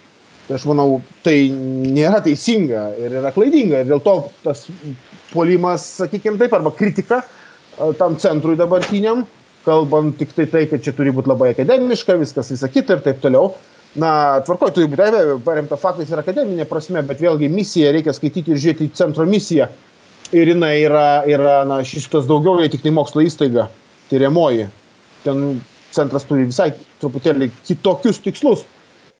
Tai 0.45 0.60
aš 0.60 0.65
manau, 0.69 1.00
tai 1.25 1.50
nėra 1.50 2.19
teisinga 2.25 2.91
ir 3.01 3.17
yra 3.22 3.31
klaidinga. 3.34 3.81
Ir 3.81 3.89
dėl 3.89 4.01
to 4.05 4.15
tas 4.45 4.67
puolimas, 5.31 5.86
sakykime 6.01 6.38
taip, 6.41 6.53
arba 6.53 6.74
kritika 6.74 7.24
tam 8.00 8.19
centrui 8.22 8.57
dabartiniam, 8.57 9.25
kalbant 9.65 10.17
tik 10.19 10.36
tai 10.38 10.45
tai, 10.51 10.65
kad 10.69 10.84
čia 10.86 10.93
turi 10.95 11.13
būti 11.13 11.31
labai 11.31 11.51
akademiška, 11.55 12.19
viskas 12.22 12.53
visą 12.53 12.69
kitą 12.72 13.00
ir 13.00 13.07
taip 13.07 13.24
toliau 13.24 13.55
na 14.00 14.42
tvarkoj 14.46 14.74
turi 14.75 14.90
būt 14.92 15.00
be 15.00 15.08
abejo 15.08 15.38
paremta 15.46 15.78
faktais 15.80 16.12
ir 16.12 16.20
akademine 16.20 16.68
prasme 16.68 17.04
bet 17.08 17.22
vėlgi 17.24 17.50
misiją 17.52 17.94
reikia 17.96 18.14
skaityti 18.16 18.54
ir 18.54 18.62
žiūrėti 18.62 18.90
į 18.90 18.96
centro 19.00 19.25
misiją. 19.30 19.70
Ir 20.36 20.52
jinai 20.52 20.74
yra 20.84 21.24
yra 21.30 21.60
na 21.70 21.80
šitas 21.86 22.28
daugiau 22.28 22.58
nei 22.60 22.72
tiktai 22.72 22.92
mokslo 22.96 23.24
įstaiga 23.24 23.70
tiriamoji. 24.10 24.68
Ten 25.24 25.62
centras 25.96 26.25
turi 26.28 26.48
visai 26.50 26.72
truputėlį 27.02 27.52
kitokius 27.68 28.20
tikslus. 28.24 28.66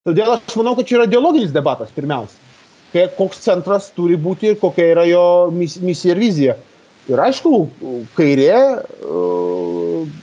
Todėl 0.06 0.36
aš 0.36 0.58
manau 0.60 0.76
kad 0.78 0.90
čia 0.90 1.00
yra 1.00 1.10
dialoginis 1.10 1.54
debatas 1.56 1.94
pirmiausia. 1.96 2.42
Kai 2.94 3.08
koks 3.18 3.42
centras 3.44 3.90
turi 3.96 4.18
būti 4.20 4.52
ir 4.52 4.60
kokia 4.60 4.92
yra 4.94 5.06
jo 5.08 5.24
mis 5.56 5.80
misija 5.84 6.16
ir 6.16 6.22
vizija. 6.22 6.58
Ir 7.12 7.22
aišku 7.22 7.52
kairė 8.18 8.52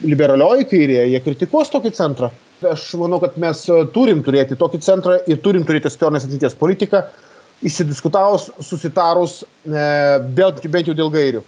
liberalioji 0.07 0.69
kairė 0.71 1.05
jie 1.11 1.21
kritikuos 1.25 1.71
tokį 1.73 1.93
centrą 1.97 2.31
aš 2.71 2.93
manau, 3.01 3.21
kad 3.23 3.37
mes 3.41 3.65
e, 3.71 3.79
turim 3.95 4.23
turėti 4.25 4.59
tokį 4.59 4.81
centrą 4.85 5.19
ir 5.31 5.41
turim 5.45 5.65
turėti 5.67 5.91
istorinės 5.91 6.27
atminties 6.27 6.57
politiką, 6.59 7.03
išsidiskutavus, 7.67 8.51
susitarus, 8.67 9.41
e, 9.67 9.87
bent, 10.37 10.63
bent 10.73 10.91
jau 10.91 10.97
dėl 10.99 11.13
gairių. 11.15 11.43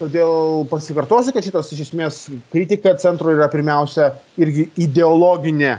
Todėl 0.00 0.64
pasikartosiu, 0.70 1.32
kad 1.34 1.46
šitas 1.46 1.70
iš 1.74 1.84
esmės 1.86 2.24
kritika 2.52 2.96
centro 2.98 3.30
yra 3.34 3.46
pirmiausia 3.52 4.10
irgi 4.40 4.66
ideologinė, 4.82 5.76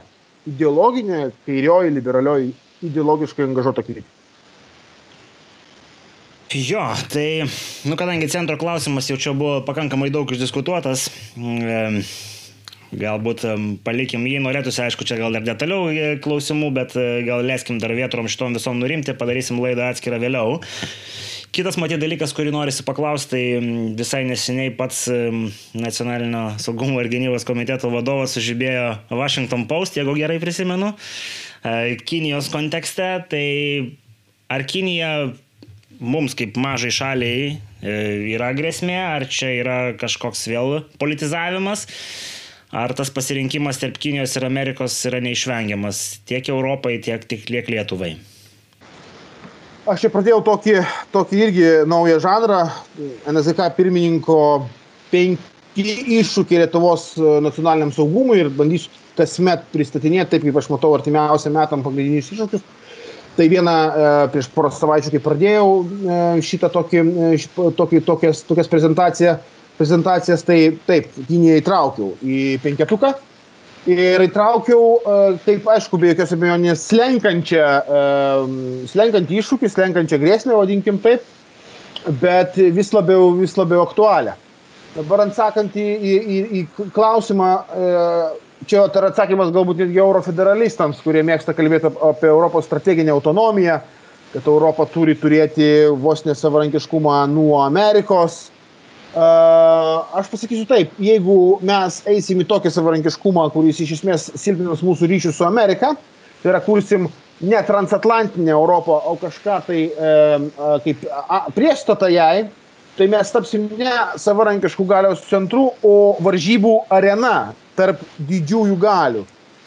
ideologinė, 0.48 1.26
kairioji, 1.48 1.96
liberalioji, 1.98 2.54
ideologiškai 2.88 3.50
angažuota 3.50 3.84
kritika. 3.84 4.08
Jo, 6.54 6.84
tai, 7.10 7.48
nu, 7.90 7.98
kadangi 7.98 8.30
centro 8.30 8.60
klausimas 8.62 9.10
jau 9.10 9.18
čia 9.18 9.34
buvo 9.34 9.64
pakankamai 9.66 10.12
daug 10.14 10.30
išdiskutuotas, 10.30 11.10
e, 11.42 12.04
Galbūt 12.96 13.44
palikim 13.84 14.24
jį, 14.30 14.40
norėtųsi, 14.46 14.84
aišku, 14.86 15.06
čia 15.08 15.18
gal 15.20 15.36
ir 15.36 15.44
detaliau 15.46 15.90
e, 15.90 16.16
klausimų, 16.22 16.70
bet 16.76 16.94
e, 17.00 17.24
gal 17.28 17.44
leiskim 17.44 17.80
dar 17.82 17.92
vietorom 17.96 18.30
šitom 18.32 18.56
visom 18.56 18.78
nurimti, 18.80 19.16
padarysim 19.18 19.60
laidą 19.60 19.90
atskirą 19.90 20.20
vėliau. 20.22 20.60
Kitas 21.56 21.80
matyti 21.80 22.04
dalykas, 22.04 22.34
kurį 22.36 22.54
norisi 22.56 22.84
paklausti, 22.88 23.32
tai 23.32 23.74
visai 24.00 24.22
neseniai 24.28 24.74
pats 24.76 25.06
Nacionalinio 25.76 26.44
saugumo 26.60 27.00
ir 27.00 27.10
gynybos 27.12 27.48
komiteto 27.48 27.92
vadovas 27.94 28.36
sužibėjo 28.36 28.90
Washington 29.16 29.64
Post, 29.70 29.96
jeigu 30.00 30.18
gerai 30.20 30.38
prisimenu, 30.44 30.94
e, 31.64 31.96
Kinijos 32.04 32.52
kontekste. 32.54 33.10
Tai 33.32 33.48
ar 34.52 34.68
Kinija 34.68 35.12
mums 36.00 36.36
kaip 36.38 36.58
mažai 36.60 36.94
šaliai 36.94 37.58
yra 38.36 38.54
grėsmė, 38.58 38.98
ar 39.18 39.28
čia 39.30 39.52
yra 39.60 39.78
kažkoks 40.00 40.48
vėl 40.52 40.80
politizavimas? 41.02 41.86
ar 42.76 42.94
tas 42.94 43.12
pasirinkimas 43.14 43.80
tarp 43.80 43.98
Kinijos 44.02 44.36
ir 44.36 44.46
Amerikos 44.48 44.98
yra 45.08 45.22
neišvengiamas 45.24 46.02
tiek 46.28 46.50
Europai, 46.52 46.98
tiek 47.04 47.24
tik 47.24 47.48
liek 47.54 47.70
Lietuvai? 47.72 48.16
Aš 49.86 50.02
čia 50.02 50.10
pradėjau 50.12 50.42
tokį, 50.46 50.76
tokį 51.14 51.42
irgi 51.46 51.66
naują 51.88 52.18
žanrą, 52.24 52.64
NSK 53.30 53.70
pirmininko 53.78 54.38
penki 55.12 55.86
iššūkiai 56.20 56.64
Lietuvos 56.64 57.12
nacionaliniam 57.46 57.94
saugumui 57.96 58.42
ir 58.42 58.50
bandysiu 58.50 58.92
kasmet 59.16 59.62
pristatinėti 59.72 60.34
taip, 60.34 60.48
kaip 60.48 60.58
aš 60.60 60.72
matau 60.74 60.92
artimiausiam 60.98 61.54
metam 61.56 61.86
pagrindinius 61.86 62.34
iššūkius. 62.34 62.66
Tai 63.36 63.46
viena 63.52 63.76
e, 63.76 64.10
prieš 64.32 64.48
porą 64.56 64.70
savaičių, 64.72 65.12
kai 65.12 65.20
pradėjau 65.24 65.68
e, 65.68 66.18
šitą 66.46 66.70
tokį, 66.72 67.02
e, 67.04 67.30
tokį, 67.76 68.00
tokias, 68.08 68.42
tokias 68.48 68.70
prezentaciją, 68.72 69.36
prezentacijas, 69.76 70.46
tai 70.48 70.60
taip, 70.88 71.10
Kiniją 71.28 71.58
įtraukiau 71.60 72.14
į 72.24 72.40
penketuką. 72.64 73.12
Ir 73.92 74.24
įtraukiau, 74.24 74.96
taip 75.46 75.68
aišku, 75.70 76.00
be 76.02 76.10
jokios 76.10 76.32
abejonės, 76.34 76.88
slenkančią, 76.90 77.66
slenkantį 78.90 79.38
iššūkį, 79.44 79.70
slenkančią 79.70 80.18
grėsmę, 80.24 80.56
vadinkim 80.58 80.98
taip, 81.04 81.28
bet 82.24 82.58
vis 82.58 82.90
labiau, 82.96 83.36
vis 83.38 83.54
labiau 83.60 83.84
aktualią. 83.84 84.34
Dabar 84.96 85.28
atsakant 85.28 85.78
į, 85.78 85.86
į, 85.86 86.42
į, 86.50 86.64
klausimą, 86.96 87.52
čia 88.70 88.86
yra 88.88 89.12
atsakymas 89.12 89.52
galbūt 89.56 89.84
netgi 89.84 90.02
eurofederalistams, 90.02 91.02
kurie 91.04 91.24
mėgsta 91.26 91.56
kalbėti 91.58 91.92
apie 91.92 92.30
Europos 92.32 92.68
strateginę 92.70 93.14
autonomiją, 93.16 93.80
kad 94.34 94.50
Europa 94.52 94.88
turi 94.92 95.16
turėti 95.20 95.70
vos 96.02 96.26
nesavarankiškumą 96.28 97.22
nuo 97.32 97.60
Amerikos. 97.64 98.50
Aš 99.16 100.28
pasakysiu 100.32 100.66
taip, 100.68 100.96
jeigu 101.00 101.60
mes 101.64 102.02
eisim 102.12 102.42
į 102.44 102.50
tokį 102.50 102.72
savarankiškumą, 102.76 103.46
kuris 103.54 103.80
iš 103.86 104.00
esmės 104.00 104.28
silpninas 104.36 104.84
mūsų 104.84 105.08
ryšius 105.12 105.40
su 105.40 105.48
Amerika, 105.48 105.94
tai 106.42 106.52
yra 106.52 106.60
kursim 106.64 107.08
ne 107.46 107.62
transatlantinę 107.68 108.52
Europą, 108.56 109.00
o 109.08 109.16
kažką 109.22 109.62
tai 109.70 109.80
kaip 110.84 111.08
priešstatą 111.56 112.12
jai, 112.12 112.48
tai 112.98 113.08
mes 113.12 113.32
tapsim 113.32 113.68
ne 113.80 113.94
savarankiškų 114.22 114.86
galios 114.88 115.24
centrų, 115.30 115.68
o 115.84 116.16
varžybų 116.24 116.76
arena 116.96 117.54
tarp 117.76 118.04
didžiųjų 118.30 118.78
galių. 118.80 119.26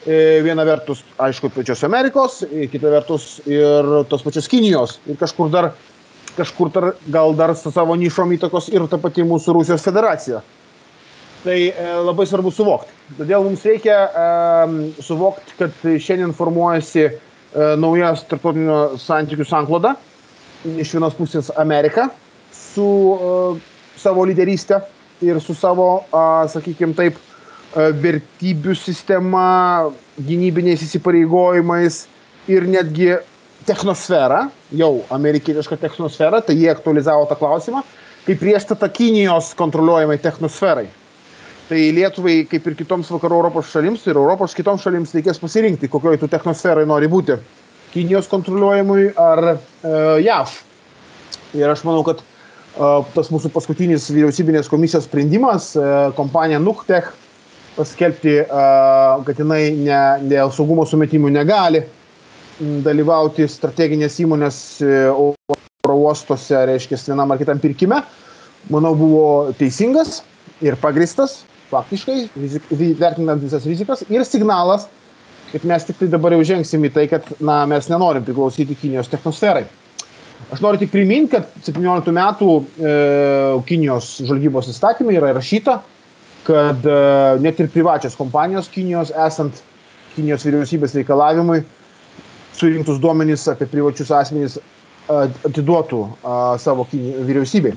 E, 0.08 0.40
viena 0.44 0.64
vertus, 0.64 1.02
aišku, 1.20 1.50
pačios 1.52 1.82
Amerikos, 1.84 2.40
e, 2.46 2.68
kita 2.72 2.88
vertus 2.92 3.40
ir 3.50 3.88
tos 4.08 4.22
pačios 4.24 4.48
Kinijos. 4.48 4.96
Ir 5.10 5.18
kažkur 5.20 5.50
dar, 5.52 5.72
kažkur 6.38 6.70
dar 6.72 6.92
gal 7.12 7.34
dar 7.36 7.52
su 7.58 7.72
savo 7.74 7.96
nišom 7.98 8.32
įtakos 8.38 8.70
ir 8.72 8.86
ta 8.88 9.00
pati 9.02 9.26
mūsų 9.26 9.58
Rusijos 9.58 9.84
federacija. 9.84 10.40
Tai 11.44 11.58
e, 11.68 11.88
labai 12.02 12.26
svarbu 12.26 12.50
suvokti. 12.54 12.94
Todėl 13.18 13.44
mums 13.46 13.66
reikia 13.66 13.98
e, 14.06 15.02
suvokti, 15.04 15.58
kad 15.60 15.84
šiandien 15.84 16.32
formuojasi 16.34 17.04
e, 17.04 17.12
naujas 17.78 18.24
tarptautinių 18.30 18.98
santykių 19.02 19.46
sankloda. 19.46 19.94
Iš 20.66 20.96
vienos 20.96 21.14
pusės 21.14 21.52
Amerika, 21.60 22.08
su 22.78 22.86
uh, 22.86 23.58
savo 23.98 24.26
lyderystė 24.28 24.78
ir 25.26 25.40
su 25.42 25.56
savo, 25.58 26.04
uh, 26.12 26.44
sakykime 26.50 26.94
taip, 26.98 27.18
uh, 27.18 27.90
vertybių 28.04 28.76
sistema, 28.78 29.88
gynybiniais 30.22 30.84
įsipareigojimais 30.86 32.04
ir 32.48 32.68
netgi 32.70 33.16
technosfera, 33.68 34.46
jau 34.70 35.02
amerikietiška 35.14 35.76
technosfera, 35.82 36.40
tai 36.44 36.56
jie 36.56 36.70
aktualizavo 36.72 37.26
tą 37.28 37.36
klausimą, 37.40 37.82
kaip 38.26 38.40
priešstata 38.40 38.88
Kinijos 38.92 39.52
kontroliuojamai 39.58 40.18
technosferai. 40.22 40.86
Tai 41.68 41.78
Lietuvai, 41.92 42.46
kaip 42.48 42.64
ir 42.70 42.76
kitoms 42.78 43.10
vakarų 43.12 43.42
Europos 43.42 43.68
šalims 43.74 44.06
ir 44.08 44.16
Europos 44.16 44.54
kitoms 44.56 44.86
šalims 44.86 45.12
reikės 45.16 45.40
pasirinkti, 45.42 45.90
kokioje 45.92 46.22
tų 46.22 46.30
technosferai 46.32 46.86
nori 46.88 47.10
būti. 47.12 47.36
Kinijos 47.92 48.28
kontroliuojamui 48.32 49.10
ar 49.20 49.44
e, 49.52 49.58
JAV. 50.24 50.54
Ir 51.56 51.68
aš 51.68 51.84
manau, 51.88 52.00
kad 52.08 52.22
tas 53.14 53.30
mūsų 53.32 53.50
paskutinis 53.54 54.06
vyriausybinės 54.12 54.70
komisijos 54.70 55.08
sprendimas, 55.08 55.72
kompanija 56.18 56.60
Nuktech 56.62 57.10
paskelbti, 57.78 58.40
kad 59.26 59.38
jinai 59.38 59.62
ne, 59.76 60.00
dėl 60.30 60.52
saugumo 60.54 60.86
sumetimų 60.86 61.30
negali 61.34 61.84
dalyvauti 62.58 63.46
strateginės 63.50 64.18
įmonės 64.24 64.60
oro 65.14 65.94
uostuose, 65.94 66.56
reiškia, 66.72 66.98
vienam 67.06 67.30
ar 67.30 67.38
kitam 67.38 67.60
pirkime, 67.62 68.00
manau, 68.70 68.94
buvo 68.98 69.26
teisingas 69.58 70.22
ir 70.64 70.78
pagristas, 70.82 71.44
faktiškai, 71.70 72.28
vertinant 72.98 73.42
visas 73.42 73.66
rizikas 73.68 74.02
ir 74.10 74.24
signalas, 74.26 74.88
kad 75.52 75.64
mes 75.64 75.86
tik 75.86 76.00
tai 76.00 76.10
dabar 76.12 76.34
jau 76.34 76.46
žengsim 76.50 76.82
į 76.84 76.92
tai, 76.94 77.06
kad 77.10 77.28
na, 77.40 77.62
mes 77.70 77.88
nenorim 77.88 78.26
priklausyti 78.26 78.76
Kinijos 78.76 79.10
technosferai. 79.12 79.68
Aš 80.52 80.62
noriu 80.64 80.80
tik 80.80 80.92
priminti, 80.92 81.36
kad 81.36 81.48
17 81.66 82.12
metų 82.14 82.50
e, 82.58 82.92
Kinijos 83.68 84.14
žvalgybos 84.22 84.70
įstatymai 84.72 85.18
yra 85.18 85.32
įrašyta, 85.34 85.80
kad 86.46 86.86
e, 86.86 87.00
net 87.44 87.60
ir 87.60 87.68
privačios 87.74 88.16
kompanijos 88.16 88.70
Kinijos, 88.72 89.12
esant 89.26 89.60
Kinijos 90.14 90.46
vyriausybės 90.46 90.96
reikalavimui, 90.96 91.60
surinktus 92.56 93.02
duomenys 93.02 93.44
apie 93.50 93.68
privačius 93.70 94.14
asmenys 94.14 94.56
e, 94.58 94.62
atiduotų 95.50 96.00
e, 96.06 96.38
savo 96.64 96.88
Kinijos 96.88 97.28
vyriausybei. 97.28 97.76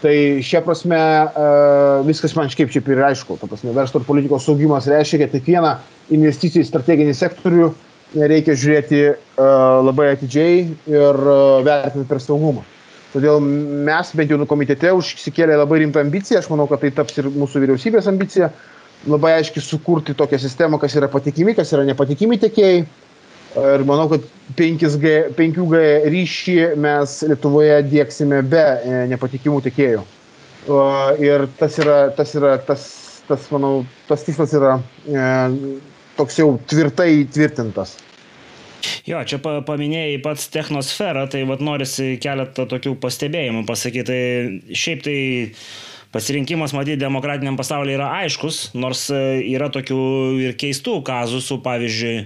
Tai 0.00 0.14
šia 0.46 0.62
prasme 0.64 0.96
e, 0.96 1.46
viskas 2.08 2.32
man 2.38 2.48
šiaip 2.48 2.72
šiaip 2.72 2.88
ir 2.94 3.04
aišku. 3.10 3.36
Ta 3.42 3.50
prasme, 3.50 3.74
verslo 3.76 4.00
ir 4.00 4.08
politikos 4.08 4.46
saugimas 4.48 4.88
reiškia, 4.88 5.26
kad 5.26 5.36
kiekviena 5.36 5.76
investicija 6.16 6.64
į 6.64 6.70
strateginį 6.70 7.16
sektorių 7.18 7.74
reikia 8.14 8.56
žiūrėti 8.58 9.00
uh, 9.10 9.80
labai 9.86 10.10
atidžiai 10.14 10.64
ir 10.90 11.20
uh, 11.24 11.60
vertinti 11.66 12.08
per 12.10 12.22
saugumą. 12.22 12.64
Todėl 13.10 13.40
mes 13.42 14.12
bent 14.14 14.30
jau 14.30 14.38
nu 14.38 14.46
komitete 14.46 14.92
užsikėlė 14.94 15.56
labai 15.58 15.80
rimtą 15.82 16.02
ambiciją, 16.04 16.42
aš 16.42 16.50
manau, 16.52 16.68
kad 16.70 16.82
tai 16.84 16.92
taps 16.94 17.18
ir 17.18 17.26
mūsų 17.30 17.64
vyriausybės 17.64 18.06
ambicija, 18.10 18.52
labai 19.10 19.34
aiškiai 19.40 19.64
sukurti 19.64 20.14
tokią 20.14 20.38
sistemą, 20.38 20.78
kas 20.78 20.94
yra 20.98 21.08
patikimi, 21.10 21.56
kas 21.58 21.72
yra 21.74 21.86
nepatikimi 21.88 22.38
tiekėjai. 22.38 22.84
Ir 23.50 23.82
manau, 23.82 24.06
kad 24.12 24.26
5G, 24.54 25.14
5G 25.34 25.80
ryšį 26.14 26.56
mes 26.78 27.16
Lietuvoje 27.26 27.80
dėksime 27.90 28.44
be 28.46 28.62
e, 28.62 29.00
nepatikimų 29.10 29.58
tiekėjų. 29.64 30.04
Ir 31.18 31.48
tas 31.58 31.80
yra, 31.82 31.98
tas 32.14 32.36
yra, 32.38 32.52
tas, 32.62 32.84
tas 33.26 33.48
manau, 33.50 33.80
tas 34.06 34.22
tikslas 34.22 34.54
yra 34.54 34.76
toks 36.20 36.38
jau 36.40 36.54
tvirtai 36.70 37.10
įtvirtintas. 37.24 37.96
Jo, 39.08 39.20
čia 39.28 39.40
paminėjai 39.40 40.20
pats 40.24 40.48
technosferą, 40.52 41.26
tai 41.32 41.42
vad 41.48 41.62
norisi 41.64 42.14
keletą 42.22 42.66
tokių 42.68 42.94
pastebėjimų 43.02 43.64
pasakyti. 43.68 44.06
Tai 44.08 44.76
šiaip 44.76 45.04
tai 45.04 45.16
pasirinkimas, 46.14 46.74
matyti, 46.76 47.00
demokratiniam 47.00 47.58
pasaulyje 47.60 47.98
yra 47.98 48.08
aiškus, 48.22 48.62
nors 48.78 49.06
e, 49.14 49.20
yra 49.52 49.70
tokių 49.72 50.00
ir 50.46 50.56
keistų 50.60 50.96
kazusų, 51.06 51.60
pavyzdžiui, 51.66 52.16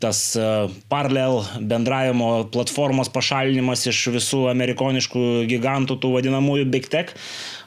tas 0.00 0.36
e, 0.36 0.44
paralel 0.88 1.42
bendravimo 1.60 2.48
platformos 2.52 3.10
pašalinimas 3.12 3.84
iš 3.90 4.06
visų 4.14 4.46
amerikoniškų 4.48 5.44
gigantų, 5.50 5.98
tų 6.00 6.12
vadinamųjų 6.14 6.68
big 6.72 6.88
tech. 6.88 7.12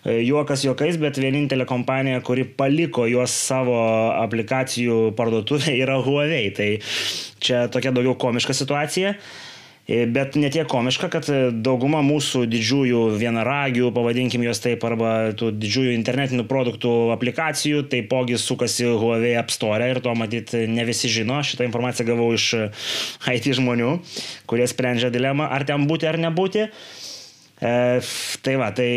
E, 0.01 0.17
juokas 0.25 0.65
juokais, 0.65 0.97
bet 0.97 1.19
vienintelė 1.21 1.67
kompanija, 1.69 2.23
kuri 2.25 2.47
paliko 2.58 3.05
juos 3.05 3.36
savo 3.38 3.77
aplikacijų 4.17 5.12
parduotuvė 5.19 5.75
yra 5.84 5.99
Huawei. 6.01 6.49
Tai 6.58 6.71
čia 7.38 7.67
tokia 7.69 7.93
daugiau 7.93 8.17
komiška 8.17 8.58
situacija. 8.58 9.13
E, 9.89 10.04
bet 10.06 10.36
ne 10.38 10.52
tiek 10.54 10.67
komiška, 10.69 11.08
kad 11.10 11.28
dauguma 11.65 12.04
mūsų 12.06 12.43
didžiųjų 12.52 12.99
vienaragių, 13.17 13.88
pavadinkim 13.95 14.43
juos 14.45 14.62
taip, 14.62 14.84
arba 14.86 15.32
tų 15.34 15.49
didžiųjų 15.58 15.95
internetinių 15.97 16.45
produktų 16.52 16.93
aplikacijų 17.15 17.88
taipogi 17.89 18.38
sukasi 18.38 18.86
Huawei 18.86 19.34
App 19.39 19.49
Store 19.49 19.89
ir 19.89 20.02
to 20.06 20.13
matyt 20.13 20.54
ne 20.69 20.86
visi 20.86 21.10
žino. 21.10 21.41
Šitą 21.41 21.65
informaciją 21.65 22.12
gavau 22.12 22.30
iš 22.38 22.52
IT 23.34 23.49
žmonių, 23.58 23.95
kurie 24.49 24.69
sprendžia 24.69 25.10
dilemą, 25.10 25.49
ar 25.49 25.65
ten 25.65 25.89
būti 25.89 26.10
ar 26.12 26.21
nebūti. 26.21 26.69
E, 27.60 27.75
tai 28.45 28.56
va, 28.62 28.69
tai 28.71 28.91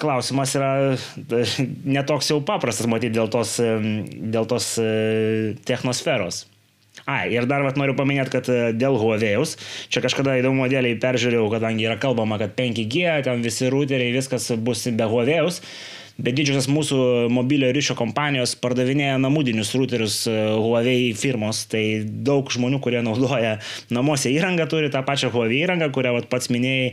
klausimas 0.00 0.56
yra 0.56 0.72
e, 0.96 1.44
netoks 1.98 2.32
jau 2.32 2.40
paprastas, 2.40 2.88
matyti, 2.90 3.18
dėl 3.20 3.28
tos, 3.30 3.58
e, 3.60 3.76
dėl 4.32 4.48
tos 4.48 4.78
e, 4.80 4.88
technosferos. 5.68 6.46
Ai, 7.08 7.30
ir 7.32 7.46
dar 7.48 7.62
vat, 7.64 7.78
noriu 7.80 7.94
paminėti, 7.96 8.34
kad 8.34 8.48
dėl 8.76 8.98
Huawei'aus, 9.00 9.54
čia 9.88 10.02
kažkada 10.04 10.34
įdomu 10.42 10.66
dėliai 10.68 10.98
peržiūrėjau, 11.00 11.46
kadangi 11.54 11.86
yra 11.88 11.96
kalbama, 12.00 12.36
kad 12.40 12.52
5G, 12.58 13.22
ten 13.24 13.40
visi 13.40 13.70
routeriai, 13.72 14.12
viskas 14.12 14.50
bus 14.60 14.84
be 14.92 15.06
Huawei'aus, 15.08 15.62
bet 16.20 16.36
didžiosios 16.36 16.68
mūsų 16.68 16.98
mobilio 17.32 17.70
ryšio 17.72 17.96
kompanijos 17.96 18.52
pardavinėja 18.60 19.16
namudinius 19.22 19.72
routerius 19.78 20.18
Huawei 20.28 21.14
firmos, 21.16 21.62
tai 21.72 22.02
daug 22.04 22.52
žmonių, 22.52 22.82
kurie 22.84 23.00
naudoja 23.06 23.56
namuose 23.94 24.28
įrangą, 24.34 24.68
turi 24.68 24.92
tą 24.92 25.00
pačią 25.06 25.32
Huawei 25.32 25.62
įrangą, 25.62 25.88
kurią 25.94 26.12
vat, 26.18 26.28
pats 26.28 26.52
minėjai 26.52 26.92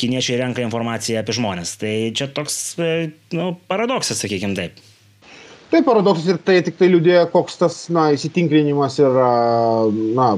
kiniečiai 0.00 0.38
renka 0.40 0.62
informaciją 0.64 1.20
apie 1.20 1.34
žmonės. 1.36 1.74
Tai 1.82 1.92
čia 2.16 2.30
toks 2.32 2.60
e, 2.78 3.10
nu, 3.36 3.52
paradoksas, 3.68 4.22
sakykime 4.22 4.56
taip. 4.56 4.78
Tai 5.70 5.82
paradoksas 5.86 6.26
ir 6.32 6.38
tai 6.42 6.56
tik 6.66 6.80
tai 6.80 6.88
liūdėjo, 6.90 7.28
koks 7.30 7.60
tas 7.60 7.76
na, 7.94 8.08
įsitinklinimas 8.16 8.98
yra 9.02 9.30
na, 10.16 10.32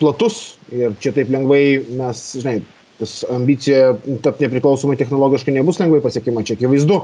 platus 0.00 0.58
ir 0.74 0.92
čia 1.00 1.14
taip 1.16 1.30
lengvai 1.32 1.62
mes, 1.96 2.20
žinai, 2.36 2.58
tas 3.00 3.22
ambicija 3.32 3.94
tapti 4.24 4.44
nepriklausomai 4.44 4.98
technologiškai 5.00 5.54
nebus 5.56 5.80
lengvai 5.80 6.02
pasiekima, 6.04 6.44
čia 6.44 6.58
akivaizdu. 6.58 7.00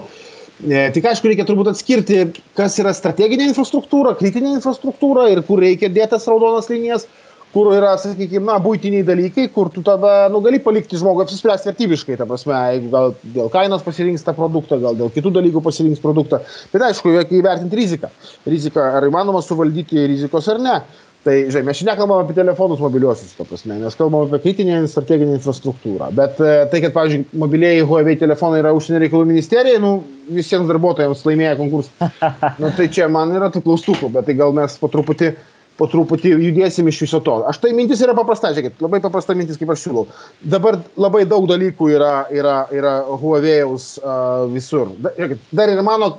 E, 0.69 0.85
tik 0.95 1.09
aišku, 1.09 1.31
reikia 1.31 1.47
turbūt 1.49 1.73
atskirti, 1.73 2.21
kas 2.59 2.77
yra 2.83 2.93
strateginė 2.95 3.49
infrastruktūra, 3.49 4.13
kritinė 4.19 4.59
infrastruktūra 4.59 5.31
ir 5.33 5.41
kur 5.49 5.63
reikia 5.65 5.91
dėtas 5.91 6.29
raudonas 6.31 6.69
linijas, 6.71 7.09
kur 7.55 7.71
yra, 7.77 7.95
sakykime, 8.03 8.45
na, 8.49 8.59
būtiniai 8.63 9.07
dalykai, 9.07 9.47
kur 9.55 9.71
tu 9.73 9.85
tada, 9.87 10.27
nu, 10.33 10.41
gali 10.45 10.59
palikti 10.63 10.99
žmogų 10.99 11.25
apsispręsti 11.25 11.71
vertybiškai, 11.71 12.19
ta 12.19 12.27
prasme, 12.29 12.59
gal 12.91 13.15
dėl 13.23 13.51
kainos 13.55 13.87
pasirinks 13.87 14.27
tą 14.27 14.35
produktą, 14.37 14.81
gal 14.83 14.99
dėl 14.99 15.13
kitų 15.15 15.37
dalykų 15.39 15.63
pasirinks 15.65 16.03
produktą. 16.03 16.43
Bet 16.75 16.89
aišku, 16.91 17.15
reikia 17.15 17.39
įvertinti 17.39 17.79
riziką. 17.79 18.11
Riziką, 18.51 18.91
ar 18.99 19.07
įmanoma 19.07 19.43
suvaldyti 19.47 20.09
rizikos 20.11 20.51
ar 20.51 20.63
ne. 20.63 20.79
Tai, 21.25 21.39
žinai, 21.49 21.63
mes 21.71 21.79
šiandien 21.79 21.97
kalbame 21.97 22.27
apie 22.27 22.35
telefonus 22.37 22.83
mobiliuosius, 22.85 23.31
to 23.39 23.47
prasme, 23.49 23.79
mes 23.81 23.95
kalbame 23.97 24.29
apie 24.29 24.43
kritinę 24.43 24.83
strateginę 24.93 25.39
infrastruktūrą. 25.39 26.11
Bet 26.19 26.37
e, 26.45 26.51
tai, 26.69 26.83
kad, 26.85 26.93
pavyzdžiui, 26.93 27.39
mobiliai 27.41 27.79
Huawei 27.81 28.19
telefonai 28.21 28.61
yra 28.61 28.75
užsienio 28.77 29.01
reikalų 29.07 29.31
ministerija, 29.31 29.81
nu, 29.81 29.95
visiems 30.29 30.69
darbuotojams 30.69 31.25
laimėję 31.25 31.55
konkursą. 31.63 32.11
nu, 32.61 32.75
tai 32.77 32.91
čia 32.93 33.09
man 33.09 33.33
yra 33.39 33.49
tų 33.55 33.65
klaustukų, 33.65 34.13
bet 34.19 34.29
tai 34.29 34.37
gal 34.37 34.53
mes 34.59 34.77
po 34.83 34.93
truputį, 34.93 35.33
po 35.79 35.89
truputį 35.91 36.35
judėsim 36.39 36.89
iš 36.91 37.01
viso 37.07 37.21
to. 37.25 37.41
Aš 37.51 37.59
tai 37.63 37.73
mintis 37.77 38.03
yra 38.05 38.15
paprasta, 38.17 38.53
žiūrėkit, 38.55 38.83
labai 38.85 39.01
paprasta 39.03 39.35
mintis, 39.35 39.59
kaip 39.61 39.73
aš 39.75 39.87
siūlau. 39.87 40.07
Dabar 40.41 40.79
labai 41.01 41.25
daug 41.27 41.49
dalykų 41.51 41.91
yra, 41.97 42.13
yra, 42.35 42.59
yra 42.75 42.95
Huawei'aus 43.11 43.95
uh, 44.03 44.45
visur. 44.55 44.95
Da, 45.03 45.15
žiūrėkit, 45.19 45.51
dar 45.55 45.73
ir 45.73 45.83
mano 45.87 46.17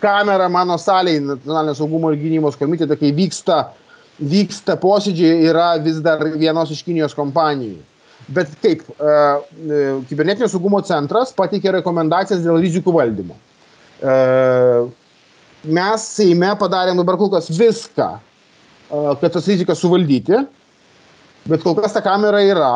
kamera, 0.00 0.48
mano 0.52 0.76
salėje, 0.80 1.22
nacionalinio 1.34 1.76
saugumo 1.76 2.12
ir 2.12 2.20
gynybos 2.20 2.60
komitete, 2.60 2.96
kai 3.00 3.12
vyksta 3.16 3.62
uh, 3.66 3.80
vyksta 4.20 4.76
posėdžiai 4.80 5.46
yra 5.48 5.72
vis 5.82 6.00
dar 6.04 6.22
vienos 6.36 6.70
iš 6.72 6.82
Kinijos 6.84 7.16
kompanijų. 7.16 7.80
Bet 8.30 8.52
kaip, 8.62 8.84
e, 8.86 9.14
kibernetinio 10.10 10.48
saugumo 10.50 10.82
centras 10.86 11.32
pateikė 11.34 11.72
rekomendacijas 11.80 12.44
dėl 12.44 12.60
rizikų 12.62 12.92
valdymo. 12.94 13.34
E, 13.34 14.16
mes 15.64 16.04
Seime 16.14 16.52
padarėm 16.60 17.00
dabar 17.00 17.18
kol 17.18 17.32
kas 17.32 17.48
viską, 17.50 18.12
kad 18.90 19.30
tas 19.32 19.46
rizikas 19.48 19.80
suvaldyti, 19.82 20.42
bet 21.50 21.62
kol 21.64 21.76
kas 21.78 21.94
ta 21.96 22.02
kamera 22.04 22.42
yra, 22.44 22.72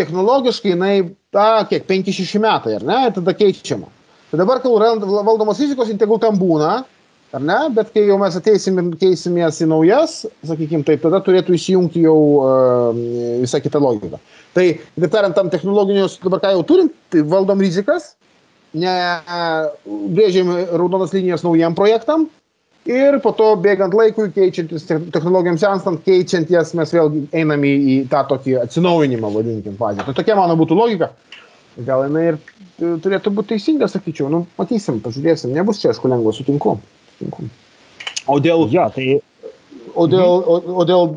technologiškai 0.00 0.72
jinai, 0.72 0.94
ta, 1.34 1.66
kiek, 1.68 1.84
5-6 1.88 2.40
metai, 2.42 2.78
ar 2.78 2.86
ne, 2.88 3.00
tada 3.12 3.34
keičiama. 3.36 3.90
Tai 4.32 4.40
dabar, 4.40 4.62
kol 4.64 4.80
valdomos 4.80 5.60
rizikos, 5.60 5.92
integral 5.92 6.20
tam 6.22 6.38
būna, 6.40 6.78
ar 7.32 7.44
ne? 7.44 7.58
Bet 7.76 7.92
kai 7.94 8.04
jau 8.06 8.18
mes 8.20 8.36
ateisim 8.36 8.78
ir 8.80 8.90
keisimės 9.00 9.60
į 9.64 9.68
naujas 9.72 10.22
sakykim 10.48 10.84
taip 10.88 11.02
tada 11.04 11.22
turėtų 11.24 11.56
įsijungti 11.56 12.04
jau 12.04 12.16
visa 13.42 13.60
kita 13.62 13.80
logika. 13.82 14.20
Tai 14.56 14.66
kitaip 14.76 15.12
tariant 15.14 15.36
tam 15.36 15.50
technologinius 15.52 16.18
dabar 16.22 16.42
ką 16.44 16.52
jau 16.56 16.66
turim 16.68 16.92
tai 17.12 17.24
valdom 17.28 17.62
rizikas 17.64 18.12
ne 18.76 18.92
brėžiam 19.84 20.52
raudonas 20.72 21.12
linijas 21.16 21.44
naujiem 21.44 21.76
projektam 21.76 22.28
ir 22.88 23.18
po 23.22 23.32
to 23.36 23.52
bėgant 23.62 23.94
laikui 23.94 24.30
keičiantis 24.34 24.86
technologijoms 24.90 25.62
senstant 25.62 26.02
keičiant 26.06 26.50
jas 26.50 26.72
mes 26.78 26.94
vėl 26.94 27.12
einam 27.36 27.62
į, 27.66 27.72
į 27.94 27.96
tą 28.10 28.24
tokį 28.30 28.58
atsinaujinimą 28.64 29.30
vadinkim 29.36 29.76
fazę. 29.78 30.06
Tai 30.06 30.16
tokia 30.18 30.36
mano 30.38 30.56
būtų 30.58 30.78
logika. 30.78 31.12
Gal 31.86 32.06
jinai 32.08 32.32
ir 32.32 32.40
turėtų 33.02 33.32
būti 33.36 33.54
teisinga 33.54 33.88
sakyčiau. 33.88 34.28
Nu 34.32 34.44
matysim 34.58 35.00
pažiūrėsim. 35.04 35.54
Nebus 35.54 35.80
čia 35.82 35.92
aišku 35.92 36.10
lengva 36.10 36.34
sutinku. 36.36 36.76
Sunku. 37.20 37.46
O 38.26 38.38
dėl... 38.42 38.66
Jo, 38.72 38.88
tai... 38.94 39.20
O 39.92 40.06
dėl, 40.08 40.40
o, 40.48 40.54
o 40.80 40.84
dėl 40.88 41.10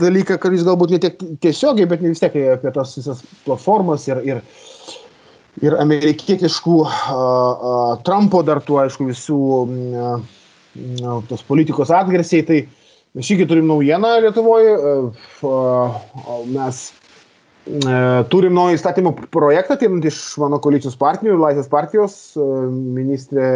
dalyką, 0.00 0.36
kuris 0.42 0.64
galbūt 0.66 0.90
ne 0.92 0.98
tiek 1.00 1.22
tiesiogiai, 1.40 1.88
bet 1.88 2.02
vis 2.04 2.20
tiek 2.20 2.34
apie 2.52 2.72
tas 2.74 2.92
visas 2.98 3.22
platformas 3.46 4.04
ir, 4.10 4.18
ir, 4.28 4.42
ir 5.64 5.76
amerikietiškų 5.80 6.74
uh, 6.84 6.98
uh, 7.14 7.94
Trumpo 8.04 8.42
dar 8.44 8.60
tų, 8.66 8.76
aišku, 8.82 9.06
visų 9.08 9.38
uh, 9.40 10.18
tos 11.28 11.42
politikos 11.46 11.90
atgarsiai, 11.94 12.46
tai 12.46 12.60
mes 13.16 13.26
šį 13.26 13.46
turim 13.50 13.68
naujieną 13.70 14.12
Lietuvoje, 14.24 14.74
uh, 14.78 16.44
mes 16.50 16.82
uh, 16.90 18.22
turim 18.30 18.54
naują 18.54 18.78
įstatymų 18.78 19.14
projektą, 19.34 19.78
tai 19.80 19.90
iš 20.12 20.20
mano 20.42 20.60
koalicijos 20.62 20.98
partijų, 21.00 21.40
Laisvės 21.40 21.70
partijos, 21.72 22.20
uh, 22.38 22.68
ministrė 22.70 23.50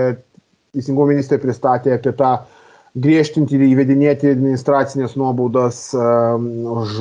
teisingumo 0.74 1.12
ministrė 1.12 1.38
pristatė 1.42 1.94
apie 1.94 2.12
tą 2.18 2.34
griežtinti 2.98 3.56
ir 3.56 3.64
įvedinėti 3.68 4.32
administracinės 4.34 5.16
nuobaudas 5.18 5.88
už 5.94 6.92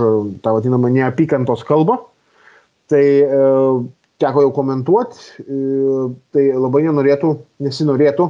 tą 0.42 0.54
vadinamą 0.56 0.90
neapykantos 0.94 1.62
kalbą. 1.68 2.00
Tai 2.90 3.04
teko 4.22 4.46
jau 4.46 4.52
komentuoti, 4.56 5.46
tai 6.34 6.46
labai 6.54 6.84
nenorėtų, 6.88 7.34
nesinorėtų, 7.66 8.28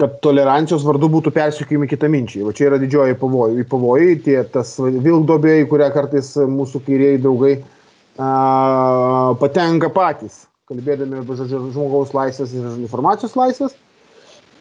kad 0.00 0.18
tolerancijos 0.24 0.84
vardu 0.84 1.08
būtų 1.08 1.32
persikėjami 1.32 1.88
kitaminčiai. 1.88 2.44
Va 2.44 2.52
čia 2.56 2.68
yra 2.68 2.78
didžioji 2.80 3.16
pavojai. 3.20 3.64
Pavojai, 3.68 4.16
tie 4.24 4.38
tas 4.52 4.74
vilkdobė, 4.80 5.62
į 5.62 5.68
kurią 5.70 5.88
kartais 5.94 6.34
mūsų 6.36 6.82
kairiai 6.84 7.20
draugai 7.22 7.54
uh, 7.60 9.30
patenka 9.40 9.88
patys, 9.94 10.42
kalbėdami 10.68 11.22
apie 11.22 11.38
žmogaus 11.40 12.12
laisvės 12.16 12.52
ir 12.56 12.66
informacijos 12.76 13.38
laisvės 13.40 13.78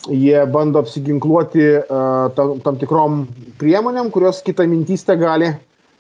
jie 0.08 0.46
bando 0.48 0.80
apsiginkluoti 0.80 1.66
uh, 1.82 2.30
tam, 2.38 2.56
tam 2.64 2.80
tikrom 2.80 3.26
priemonėm, 3.60 4.14
kurios 4.16 4.40
kitą 4.46 4.64
mintystę 4.72 5.18
gali, 5.20 5.52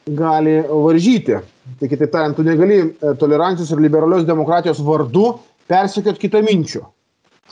gali 0.07 0.61
varžyti. 0.63 1.41
Tai 1.79 1.91
kitaip 1.91 2.15
tariant, 2.15 2.39
tu 2.39 2.47
negali 2.47 2.79
tolerancijos 3.19 3.75
ir 3.75 3.83
liberalios 3.83 4.23
demokratijos 4.25 4.79
vardu 4.87 5.33
persekiot 5.69 6.17
kitą 6.23 6.39
minčių. 6.47 6.85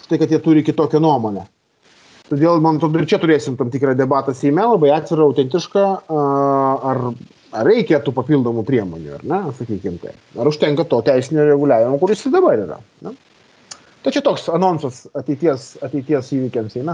Štai, 0.07 0.23
kad 0.23 0.31
jie 0.31 0.39
turi 0.41 0.63
kitokią 0.63 1.03
nuomonę. 1.03 1.43
Todėl, 2.27 2.59
man 2.63 2.79
atrodo, 2.79 2.99
ir 2.99 3.07
čia 3.07 3.21
turėsim 3.23 3.55
tam 3.59 3.71
tikrą 3.71 3.93
debatą 3.95 4.33
Seime, 4.35 4.65
labai 4.67 4.91
atvirą, 4.97 5.29
autentišką, 5.29 5.85
ar, 6.91 6.99
ar 7.55 7.69
reikia 7.69 8.01
tų 8.03 8.11
papildomų 8.17 8.65
priemonių, 8.67 9.13
ar 9.19 9.23
ne, 9.31 9.39
sakykime 9.59 10.01
tai. 10.03 10.11
Ar 10.35 10.51
užtenka 10.51 10.83
to 10.91 10.99
teisinio 11.07 11.47
reguliavimo, 11.47 12.01
kuris 12.01 12.25
ir 12.27 12.35
dabar 12.35 12.59
yra. 12.65 12.81
Ne? 13.05 13.15
Tai 14.03 14.11
čia 14.13 14.21
toks 14.23 14.45
anonsas 14.53 15.01
ateities, 15.17 15.73
ateities 15.83 16.29
įvykiams 16.35 16.77
eina. 16.79 16.93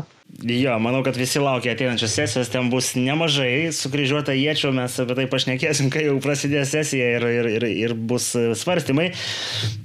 Jo, 0.50 0.78
manau, 0.82 1.04
kad 1.06 1.18
visi 1.20 1.42
laukia 1.42 1.76
ateinančios 1.76 2.16
sesijos, 2.16 2.50
ten 2.50 2.72
bus 2.72 2.94
nemažai 2.98 3.70
sukryžiuota 3.76 4.34
iečių, 4.38 4.72
mes 4.78 4.96
apie 5.04 5.18
tai 5.20 5.28
pašnekėsim, 5.30 5.92
kai 5.94 6.08
jau 6.08 6.16
prasidės 6.24 6.74
sesija 6.74 7.12
ir, 7.18 7.28
ir, 7.42 7.52
ir, 7.58 7.68
ir 7.90 7.94
bus 7.94 8.32
svarstymai. 8.64 9.12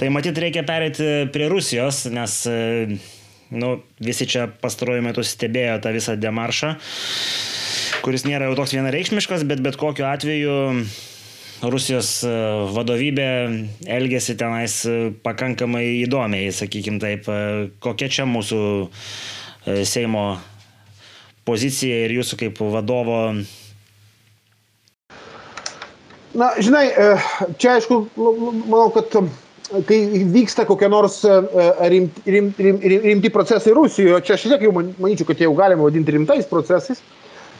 Tai 0.01 0.13
matyt, 0.15 0.41
reikia 0.41 0.65
perėti 0.69 1.29
prie 1.35 1.51
Rusijos, 1.53 2.07
nes 2.13 2.39
nu, 3.51 3.79
visi 4.03 4.27
čia 4.29 4.47
pastaruoju 4.63 5.05
metu 5.07 5.25
stebėjo 5.25 5.79
tą 5.85 5.93
visą 5.97 6.17
demaršą, 6.21 6.75
kuris 8.05 8.27
nėra 8.29 8.49
jau 8.49 8.59
toks 8.59 8.75
vienareikšmiškas, 8.77 9.47
bet 9.49 9.63
bet 9.65 9.79
kokiu 9.81 10.09
atveju 10.09 10.59
Rusijos 11.59 12.21
e, 12.23 12.31
vadovybė 12.71 13.31
elgėsi 13.91 14.37
tenais 14.39 14.79
e, 14.87 15.11
pakankamai 15.25 16.05
įdomiai, 16.05 16.53
sakykim 16.55 17.01
taip. 17.03 17.27
E, 17.27 17.71
kokia 17.83 18.11
čia 18.13 18.29
mūsų 18.29 18.61
Seimo 19.85 20.39
pozicija 21.45 22.07
ir 22.07 22.15
jūsų 22.15 22.39
kaip 22.41 22.61
vadovo? 22.73 23.19
Na, 26.39 26.49
žinai, 26.63 26.87
čia 27.61 27.75
aišku, 27.75 27.99
manau, 28.17 28.87
kad 28.95 29.11
kai 29.89 30.25
vyksta 30.33 30.65
kokie 30.69 30.89
nors 30.89 31.21
rimti, 31.93 32.23
rimti, 32.27 32.73
rimti 33.05 33.31
procesai 33.33 33.75
Rusijoje, 33.77 34.23
čia 34.25 34.39
šiek 34.41 34.57
tiek 34.57 34.67
jau 34.69 34.75
manyčiau, 34.79 35.29
kad 35.29 35.41
jau 35.43 35.53
galima 35.59 35.85
vadinti 35.85 36.15
rimtais 36.15 36.49
procesais, 36.49 37.03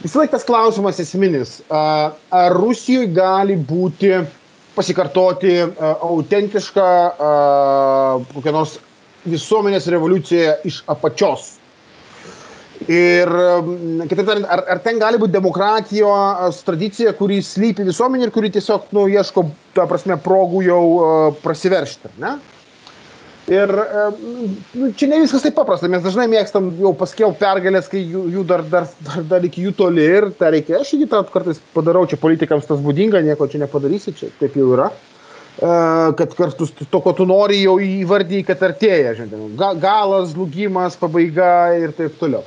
visą 0.03 0.23
laiką 0.23 0.37
tas 0.37 0.47
klausimas 0.49 1.01
esminis, 1.03 1.59
ar 1.69 2.57
Rusijoje 2.57 3.11
gali 3.13 3.59
būti 3.61 4.15
pasikartoti 4.79 5.57
autentiška 5.83 6.89
kokia 8.33 8.55
nors 8.55 8.79
visuomenės 9.29 9.89
revoliucija 9.93 10.61
iš 10.69 10.83
apačios. 10.89 11.58
Ir, 12.87 13.31
kitaip 14.07 14.23
tariant, 14.23 14.47
ar, 14.47 14.61
ar 14.71 14.79
ten 14.85 15.01
gali 15.01 15.19
būti 15.19 15.35
demokratijos 15.35 16.61
tradicija, 16.63 17.11
kuri 17.19 17.41
slypi 17.43 17.87
visuomenė 17.89 18.29
ir 18.29 18.33
kuri 18.35 18.53
tiesiog, 18.55 18.93
nu, 18.95 19.09
ieško, 19.11 19.43
ta 19.75 19.89
prasme, 19.91 20.15
progų 20.23 20.63
jau 20.69 20.85
prasiveršti, 21.43 22.13
ne? 22.23 22.37
Ir 23.49 23.71
nu, 24.77 24.91
čia 24.93 25.09
ne 25.09 25.23
viskas 25.23 25.43
taip 25.43 25.55
paprasta, 25.57 25.89
mes 25.89 26.03
dažnai 26.05 26.27
mėgstam 26.29 26.69
jau 26.79 26.93
paskelbti 27.01 27.41
pergalės, 27.41 27.89
kai 27.89 28.03
jų, 28.05 28.27
jų 28.35 28.43
dar, 28.47 28.63
dar, 28.69 28.89
dar, 29.07 29.23
dar 29.31 29.47
iki 29.49 29.65
jų 29.65 29.73
toli 29.79 30.05
ir 30.05 30.29
tą 30.37 30.51
reikia. 30.53 30.83
Aš 30.83 30.93
irgi 30.99 31.09
tą 31.09 31.23
kartais 31.33 31.63
padarau, 31.73 32.05
čia 32.07 32.21
politikams 32.21 32.69
tas 32.69 32.83
būdinga, 32.85 33.25
nieko 33.25 33.49
čia 33.49 33.63
nepadarysi, 33.65 34.13
čia 34.21 34.29
taip 34.39 34.59
jau 34.59 34.69
yra. 34.77 34.91
Kad 35.59 36.37
kartu 36.39 36.69
to, 36.85 37.01
ko 37.03 37.15
tu 37.17 37.25
nori, 37.27 37.63
jau 37.65 37.79
įvardyji, 37.83 38.45
kad 38.47 38.61
artėja, 38.69 39.17
žinai, 39.19 39.49
galas, 39.81 40.35
žlugimas, 40.37 41.01
pabaiga 41.01 41.73
ir 41.81 41.97
taip 41.97 42.21
toliau. 42.21 42.45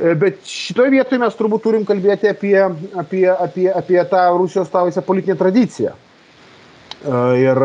E, 0.00 0.14
bet 0.18 0.40
šitoje 0.46 0.92
vietoje 0.94 1.20
mes 1.22 1.36
turbūt 1.38 1.64
turim 1.64 1.84
kalbėti 1.88 2.30
apie, 2.30 2.54
apie, 3.02 3.26
apie, 3.30 3.66
apie 3.72 3.98
tą 4.10 4.22
Rusijos 4.38 4.70
tą 4.72 4.84
visą 4.88 5.02
politinę 5.06 5.36
tradiciją. 5.40 5.92
E, 5.94 7.18
ir 7.42 7.62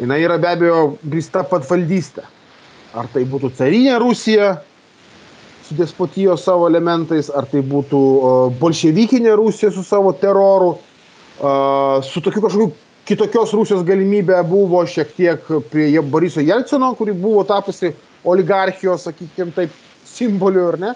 jinai 0.00 0.20
yra 0.24 0.38
be 0.40 0.50
abejo 0.50 0.82
grįsta 1.04 1.44
patvaldystė. 1.48 2.26
Ar 2.98 3.08
tai 3.12 3.24
būtų 3.28 3.52
carinė 3.58 3.98
Rusija 4.00 4.56
su 5.68 5.76
despotijos 5.76 6.46
savo 6.46 6.68
elementais, 6.70 7.28
ar 7.28 7.44
tai 7.50 7.60
būtų 7.60 7.98
bolševikinė 8.60 9.34
Rusija 9.36 9.68
su 9.74 9.82
savo 9.84 10.14
teroru, 10.16 10.78
su 12.08 12.22
tokiu 12.24 12.40
kažkokiu 12.40 12.70
kitokios 13.08 13.52
Rusijos 13.56 13.84
galimybė 13.88 14.38
buvo 14.48 14.82
šiek 14.88 15.12
tiek 15.16 15.44
prie 15.72 15.88
Boriso 16.00 16.40
Jelcino, 16.44 16.90
kuri 16.96 17.14
buvo 17.16 17.44
tapusi 17.48 17.92
oligarchijos, 18.28 19.06
sakykime, 19.08 19.54
taip, 19.56 19.76
simboliu, 20.08 20.66
ar 20.72 20.80
ne? 20.82 20.94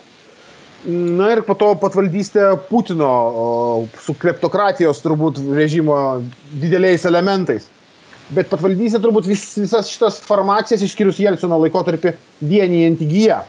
Na 0.85 1.29
ir 1.31 1.45
po 1.47 1.55
to 1.55 1.69
patvaldystė 1.79 2.49
Putino 2.67 3.13
su 4.03 4.17
kleptokratijos 4.19 4.99
turbūt 5.05 5.39
režimo 5.55 5.95
dideliais 6.59 7.07
elementais. 7.07 7.69
Bet 8.35 8.49
patvaldystė 8.51 8.99
turbūt 9.05 9.29
vis, 9.31 9.45
visas 9.61 9.91
šitas 9.93 10.19
formacijas 10.27 10.83
išskyrus 10.83 11.21
Jelcino 11.23 11.61
laikotarpį 11.63 12.17
vienijant 12.51 13.03
įgyja. 13.05 13.43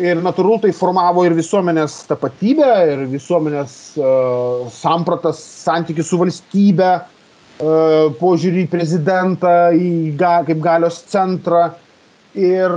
Ir 0.00 0.22
natūralu 0.24 0.64
tai 0.64 0.72
formavo 0.74 1.22
ir 1.26 1.36
visuomenės 1.38 2.00
tapatybę, 2.08 2.70
ir 2.94 3.06
visuomenės 3.10 3.76
uh, 4.00 4.66
sampratas, 4.74 5.38
santykių 5.66 6.06
su 6.06 6.18
valstybe, 6.18 6.90
uh, 7.02 8.10
požiūrį 8.18 8.64
į 8.64 8.70
prezidentą, 8.74 9.54
į 9.76 10.16
ga, 10.18 10.40
kaip 10.48 10.62
galios 10.64 11.02
centrą. 11.10 11.68
Ir 12.38 12.74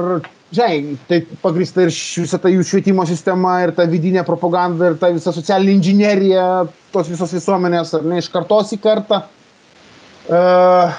žinai, 0.53 0.97
tai 1.09 1.21
pagrįsta 1.43 1.85
ir 1.85 1.91
visą 1.91 2.39
tą 2.41 2.51
jų 2.51 2.63
švietimo 2.67 3.05
sistema, 3.09 3.59
ir 3.65 3.73
ta 3.77 3.85
vidinė 3.89 4.23
propaganda, 4.27 4.91
ir 4.91 4.99
ta 5.01 5.09
visa 5.13 5.33
socialinė 5.35 5.77
inžinierija 5.79 6.45
tos 6.93 7.09
visos 7.11 7.33
visuomenės, 7.33 7.93
ar 7.97 8.05
ne 8.07 8.21
iš 8.21 8.29
kartos 8.33 8.73
į 8.75 8.81
kartą. 8.83 9.23
Uh, 10.23 10.93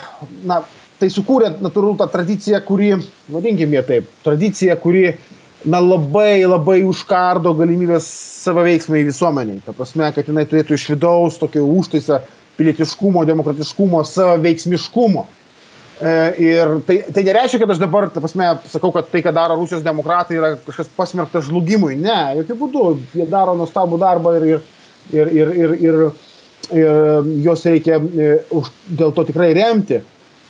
na, 0.44 0.60
tai 1.00 1.08
sukūrė 1.12 1.54
natūralu 1.64 1.96
tą 2.00 2.10
tradiciją, 2.12 2.60
kuri, 2.66 2.90
vadinkim 3.32 3.72
ją 3.72 3.84
taip, 3.86 4.10
tradicija, 4.26 4.76
kuri 4.80 5.06
na, 5.64 5.80
labai 5.80 6.42
labai 6.44 6.82
užkardo 6.84 7.54
galimybės 7.56 8.08
savaveiksmai 8.44 9.04
visuomeniai. 9.06 9.62
Ta 9.64 9.72
prasme, 9.76 10.10
kad 10.12 10.28
jinai 10.28 10.44
turėtų 10.50 10.76
iš 10.76 10.90
vidaus 10.92 11.38
tokio 11.40 11.64
užtaisą 11.78 12.20
pilietiškumo, 12.58 13.24
demokratiškumo, 13.26 14.02
savaveiksmiškumo. 14.10 15.24
E, 15.24 15.43
ir 16.02 16.70
tai, 16.88 16.96
tai 17.14 17.22
nereiškia, 17.26 17.60
kad 17.62 17.70
aš 17.70 17.80
dabar, 17.82 18.08
ta 18.10 18.22
prasme, 18.22 18.48
sakau, 18.72 18.90
kad 18.94 19.08
tai, 19.12 19.22
ką 19.22 19.32
daro 19.34 19.56
Rusijos 19.60 19.84
demokratai, 19.84 20.38
yra 20.40 20.54
kažkas 20.64 20.90
pasmerktas 20.96 21.46
žlugimui. 21.48 21.94
Ne, 22.00 22.18
jokių 22.40 22.56
būdų. 22.62 22.86
Jie 23.20 23.26
daro 23.30 23.54
nuostabų 23.58 24.00
darbą 24.02 24.34
ir, 24.40 24.48
ir, 24.50 24.64
ir, 25.14 25.30
ir, 25.38 25.54
ir, 25.54 25.76
ir, 25.78 26.00
juos 27.44 27.64
reikia 27.64 27.98
e, 28.00 28.30
už, 28.50 28.70
dėl 28.98 29.12
to 29.12 29.24
tikrai 29.28 29.52
remti 29.56 30.00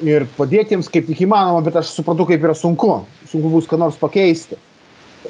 ir 0.05 0.27
padėti 0.37 0.75
jiems 0.75 0.89
kaip 0.91 1.07
tik 1.07 1.25
įmanoma, 1.27 1.63
bet 1.65 1.77
aš 1.77 1.93
suprantu, 1.95 2.27
kaip 2.29 2.43
yra 2.43 2.55
sunku. 2.55 3.05
Sunku 3.31 3.51
bus 3.53 3.69
ką 3.71 3.79
nors 3.79 3.99
pakeisti. 4.01 4.59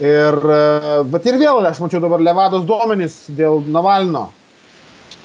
Ir, 0.01 0.39
e, 0.39 1.03
bet 1.11 1.27
ir 1.27 1.39
vėl, 1.39 1.65
aš 1.69 1.81
mačiau 1.83 2.03
dabar 2.03 2.23
Levados 2.23 2.65
duomenys 2.67 3.25
dėl 3.35 3.63
Navalno 3.67 4.31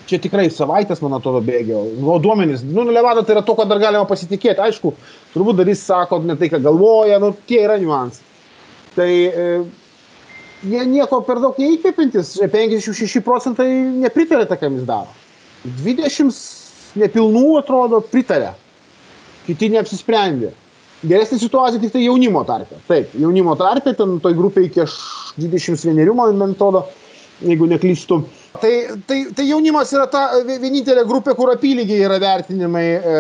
čia 0.10 0.20
tikrai 0.22 0.48
savaitės, 0.54 1.02
man 1.04 1.16
atrodo, 1.18 1.42
bėgio. 1.46 1.82
O 2.02 2.18
duomenys, 2.22 2.64
nu, 2.66 2.86
Levada 2.90 3.24
tai 3.26 3.38
yra 3.38 3.44
to, 3.46 3.56
ko 3.58 3.66
dar 3.70 3.82
galima 3.82 4.08
pasitikėti. 4.10 4.62
Aišku, 4.66 4.94
turbūt 5.36 5.62
darys 5.62 5.84
sako 5.86 6.22
ne 6.26 6.36
tai, 6.40 6.50
ką 6.52 6.62
galvoja, 6.66 7.20
nu, 7.22 7.32
tie 7.50 7.62
yra 7.66 7.78
niuansai. 7.82 8.26
Tai 8.96 9.10
e, 9.10 9.50
jie 10.68 10.86
nieko 10.90 11.22
per 11.28 11.42
daug 11.44 11.60
neįkvėpintis, 11.62 12.36
56 12.42 13.22
procentai 13.26 13.70
nepritarė 14.06 14.50
tą, 14.50 14.58
ką 14.60 14.72
jis 14.74 14.88
daro. 14.90 15.14
20 15.84 17.00
nepilnų 17.00 17.46
atrodo 17.60 18.02
pritarė. 18.12 18.56
Kiti 19.46 19.70
neapsisprendė. 19.74 20.54
Geresnė 21.08 21.38
situacija 21.40 21.80
tik 21.80 21.94
tai 21.94 22.02
jaunimo 22.04 22.42
tarpe. 22.48 22.76
Taip, 22.90 23.14
jaunimo 23.16 23.54
tarpe, 23.60 23.94
ten 23.96 24.18
toj 24.24 24.36
grupė 24.36 24.66
iki 24.68 24.84
21, 25.40 26.12
man 26.18 26.44
atrodo, 26.50 26.84
jeigu 27.40 27.70
neklystu. 27.72 28.20
Tai, 28.58 29.00
tai, 29.06 29.28
tai 29.36 29.46
jaunimas 29.46 29.92
yra 29.94 30.08
ta 30.10 30.24
vienintelė 30.48 31.04
grupė, 31.08 31.36
kur 31.38 31.52
apylygiai 31.54 32.02
yra 32.08 32.18
vertinimai, 32.22 32.88
e, 32.98 33.20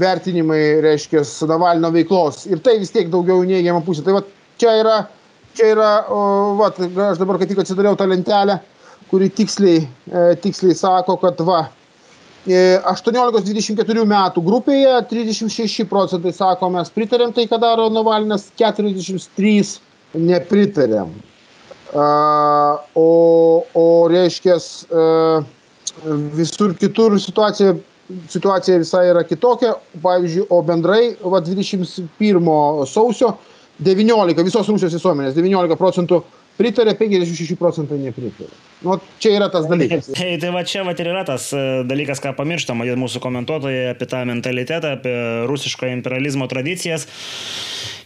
vertinimai 0.00 0.62
reiškia, 0.84 1.20
Navalno 1.50 1.90
veiklos. 1.92 2.46
Ir 2.48 2.62
tai 2.64 2.78
vis 2.80 2.92
tiek 2.94 3.10
daugiau 3.12 3.44
neigiamą 3.44 3.82
pusę. 3.84 4.02
Tai 4.06 4.16
va, 4.16 4.24
čia 4.56 4.72
yra, 4.80 4.96
čia 5.58 5.74
yra 5.74 5.90
o, 6.08 6.22
va, 6.62 6.72
aš 7.10 7.20
dabar 7.20 7.38
kaip 7.38 7.52
tik 7.52 7.60
atsidariau 7.60 7.98
tą 7.98 8.08
lentelę, 8.08 8.56
kuri 9.12 9.28
tiksliai, 9.36 9.84
e, 9.84 10.24
tiksliai 10.40 10.80
sako, 10.80 11.20
kad 11.20 11.44
va, 11.44 11.66
18-24 12.48 14.00
e, 14.00 14.08
metų 14.08 14.42
grupėje 14.48 14.96
36 15.12 15.84
procentai 15.90 16.32
sako, 16.32 16.72
mes 16.72 16.88
pritarėm 16.94 17.36
tai, 17.36 17.44
ką 17.50 17.60
daro 17.60 17.90
Navalnas, 17.92 18.48
43 18.56 19.76
nepritarėm. 20.16 21.12
O, 21.94 23.08
o 23.74 23.84
reiškės, 24.12 24.64
visur 26.36 26.74
kitur 26.76 27.16
situacija, 27.20 27.76
situacija 28.28 28.80
visai 28.82 29.06
yra 29.08 29.22
kitokia. 29.24 29.74
Pavyzdžiui, 30.02 30.48
o 30.52 30.60
bendrai, 30.62 31.14
va, 31.22 31.40
21 31.44 32.08
sausio 32.88 33.32
19 33.84 34.44
visos 34.44 34.68
Rusijos 34.68 34.96
visuomenės, 34.98 35.36
19 35.38 35.78
procentų 35.80 36.22
pritarė, 36.58 36.96
56 36.98 37.56
procentai 37.60 38.00
nepritarė. 38.02 38.50
Nu, 38.82 38.94
čia 39.18 39.32
yra 39.34 39.48
tas 39.50 39.66
dalykas. 39.66 40.12
Hey, 40.18 40.38
tai 40.38 40.52
va 40.54 40.62
čia 40.66 40.84
va 40.86 40.94
ir 40.94 41.10
yra 41.10 41.24
tas 41.26 41.50
e, 41.56 41.62
dalykas, 41.88 42.22
ką 42.22 42.34
pamirštama 42.38 42.86
mūsų 42.98 43.22
komentuotojai 43.24 43.88
apie 43.90 44.06
tą 44.10 44.22
mentalitetą, 44.28 44.94
apie 44.98 45.14
rusiško 45.50 45.90
imperializmo 45.90 46.46
tradicijas. 46.50 47.08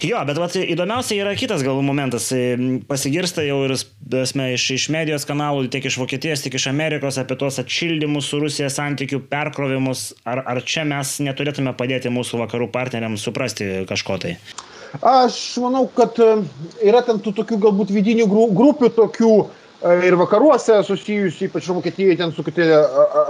Jo, 0.03 0.19
bet 0.27 0.41
vat, 0.41 0.57
įdomiausia 0.57 1.21
yra 1.23 1.35
kitas 1.39 1.63
gal 1.63 1.79
momentas. 1.85 2.31
E, 2.35 2.57
pasigirsta 2.89 3.45
jau 3.45 3.61
ir 3.69 3.77
esmė, 3.77 4.49
iš, 4.57 4.67
iš 4.79 4.89
medijos 4.95 5.29
kanalų, 5.29 5.69
tiek 5.73 5.87
iš 5.87 6.01
Vokietijos, 6.01 6.43
tiek 6.43 6.57
iš 6.59 6.71
Amerikos 6.73 7.21
apie 7.21 7.37
tuos 7.39 7.61
atšildymus 7.63 8.33
su 8.33 8.41
Rusija 8.43 8.73
santykių 8.73 9.23
perkrovimus. 9.31 10.09
Ar, 10.25 10.43
ar 10.57 10.65
čia 10.65 10.89
mes 10.89 11.19
neturėtume 11.23 11.77
padėti 11.79 12.13
mūsų 12.13 12.43
vakarų 12.47 12.73
partneriams 12.75 13.29
suprasti 13.29 13.75
kažko 13.93 14.19
tai? 14.25 14.39
Aš 15.01 15.57
manau, 15.63 15.87
kad 15.97 16.19
e, 16.21 16.35
yra 16.85 17.01
ten 17.07 17.21
tų 17.23 17.33
tokių 17.41 17.59
galbūt 17.65 17.93
vidinių 17.95 18.27
grupių 18.29 18.91
tokių 18.93 19.33
e, 19.41 19.47
ir 20.09 20.17
vakaruose 20.21 20.83
susijusių, 20.85 21.49
ypač 21.49 21.71
Vokietijoje, 21.73 22.19
ten 22.21 22.35
su 22.37 22.45
kitie 22.45 22.69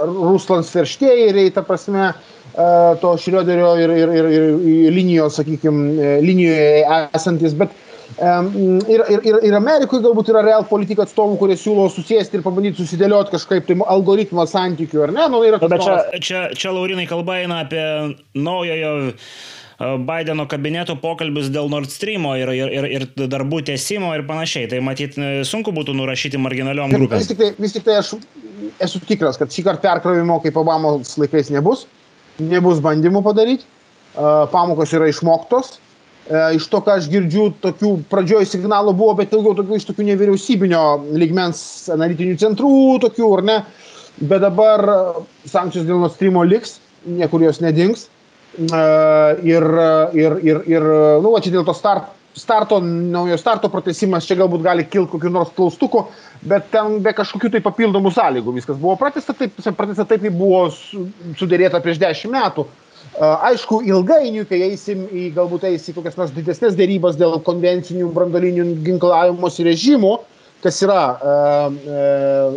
Ruslands 0.09 0.73
verštėjai, 0.75 1.47
ta 1.55 1.63
prasme, 1.63 2.11
e, 2.11 2.67
to 2.99 3.13
Šrioderio 3.15 3.71
ir, 3.79 3.95
ir, 3.95 4.13
ir, 4.19 4.29
ir 4.33 4.91
linijos, 4.97 5.39
sakykime, 5.39 6.19
linijoje 6.25 6.83
esantis, 7.15 7.55
bet 7.55 7.71
ir, 8.19 9.01
ir, 9.07 9.23
ir, 9.23 9.39
ir 9.47 9.55
Amerikoje 9.57 10.03
galbūt 10.03 10.33
yra 10.35 10.43
real 10.45 10.67
politika 10.67 11.07
atstovų, 11.07 11.39
kurie 11.39 11.55
siūlo 11.57 11.87
susėsti 11.89 12.37
ir 12.37 12.43
pabandyti 12.45 12.83
susidėlioti 12.83 13.37
kažkaip 13.37 13.71
tai 13.71 13.79
algoritmą 13.95 14.43
santykių, 14.51 15.07
ar 15.07 15.15
ne? 15.15 15.31
Nu, 15.31 15.39
bet 15.63 15.79
čia, 15.79 15.97
čia, 16.19 16.45
čia 16.59 16.75
Laurinai 16.75 17.07
kalba 17.09 17.39
eina 17.39 17.63
apie 17.63 17.87
naujojo 18.35 19.13
Bideno 19.79 20.45
kabineto 20.49 20.95
pokalbius 21.01 21.49
dėl 21.53 21.69
Nord 21.71 21.91
Stream 21.91 22.27
ir, 22.37 22.51
ir, 22.53 22.71
ir, 22.77 22.87
ir 22.97 23.29
darbų 23.31 23.63
tiesimo 23.69 24.11
ir 24.15 24.25
panašiai. 24.27 24.69
Tai 24.71 24.81
matyt, 24.85 25.17
sunku 25.49 25.73
būtų 25.75 25.95
nurašyti 25.97 26.41
marginaliom 26.41 26.93
grupėm. 26.93 27.21
Vis 27.21 27.31
tik 27.31 27.39
tai, 27.41 27.51
vis 27.57 27.75
tik 27.75 27.87
tai 27.87 27.97
aš 28.01 28.13
esu 28.83 29.01
tikras, 29.07 29.39
kad 29.41 29.53
šį 29.53 29.65
kartą 29.69 29.87
perkrovimo 29.87 30.39
kaip 30.43 30.59
Obamos 30.61 31.15
laikais 31.21 31.49
nebus. 31.53 31.87
Nebus 32.41 32.81
bandymų 32.83 33.23
padaryti. 33.25 33.65
Pamokos 34.53 34.93
yra 34.93 35.09
išmoktos. 35.09 35.79
Iš 36.55 36.69
to, 36.71 36.79
ką 36.85 36.99
aš 37.01 37.09
girdžiu, 37.11 37.49
tokių 37.63 37.97
pradžioj 38.11 38.45
signalų 38.47 38.93
buvo, 38.95 39.17
bet 39.19 39.33
daugiau 39.33 39.57
tokių 39.57 39.75
iš 39.75 39.89
tokių 39.89 40.05
nevyriausybinio 40.07 40.83
lygmens 41.19 41.89
analitinių 41.91 42.37
centrų, 42.39 42.75
tokių 43.03 43.31
ar 43.39 43.43
ne. 43.49 43.57
Bet 44.21 44.45
dabar 44.45 44.85
sankcijos 45.49 45.89
dėl 45.89 45.99
Nord 45.99 46.15
Stream 46.15 46.37
liks, 46.47 46.77
niekur 47.09 47.43
jos 47.43 47.59
nedings 47.59 48.07
ir, 48.57 49.69
ir, 50.13 50.35
ir, 50.45 50.59
ir 50.69 50.85
nu, 51.23 51.31
va, 51.33 51.41
čia 51.41 51.53
dėl 51.55 51.65
to 51.65 51.73
start, 51.77 52.11
starto, 52.37 52.79
naujo 52.81 53.37
starto 53.37 53.69
pratesimas, 53.69 54.27
čia 54.27 54.37
galbūt 54.39 54.63
gali 54.65 54.85
kilti 54.89 55.11
kokiu 55.13 55.31
nors 55.33 55.53
klaustukų, 55.57 56.05
bet 56.49 56.69
ten 56.73 56.99
be 57.05 57.13
kažkokių 57.15 57.53
tai 57.53 57.61
papildomų 57.65 58.13
sąlygų 58.13 58.55
viskas 58.57 58.79
buvo 58.81 58.95
pratesta 58.99 59.35
taip, 59.37 59.55
pratesta 59.77 60.05
taip, 60.09 60.25
kaip 60.25 60.37
buvo 60.37 60.65
sudėrėta 60.73 61.81
prieš 61.83 62.01
dešimt 62.01 62.33
metų. 62.33 62.65
Aišku, 63.21 63.83
ilgainiui, 63.85 64.47
kai 64.49 64.63
eisim 64.65 65.03
į 65.13 65.27
galbūt 65.35 65.67
eisim 65.69 65.93
į 65.93 65.99
kokias 65.99 66.17
nors 66.17 66.31
didesnės 66.33 66.77
dėrybas 66.77 67.19
dėl 67.19 67.35
konvencinių 67.45 68.07
brandolinių 68.15 68.65
ginklavimosi 68.85 69.67
režimų, 69.67 70.15
kas 70.63 70.79
yra, 70.81 71.01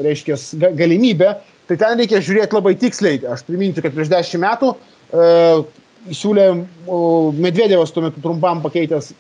reiškia, 0.07 0.39
galimybė, 0.79 1.35
tai 1.69 1.77
ten 1.83 1.99
reikia 2.01 2.23
žiūrėti 2.25 2.57
labai 2.57 2.77
tiksliai. 2.81 3.21
Aš 3.35 3.43
priminsiu, 3.49 3.85
kad 3.85 3.93
prieš 3.93 4.13
dešimt 4.15 4.47
metų 4.47 4.73
siūlė 6.15 6.51
Medvedevas 7.37 7.93
tuo 7.95 8.05
metu 8.05 8.23
trumpam 8.23 8.63
pakeitęs 8.65 9.15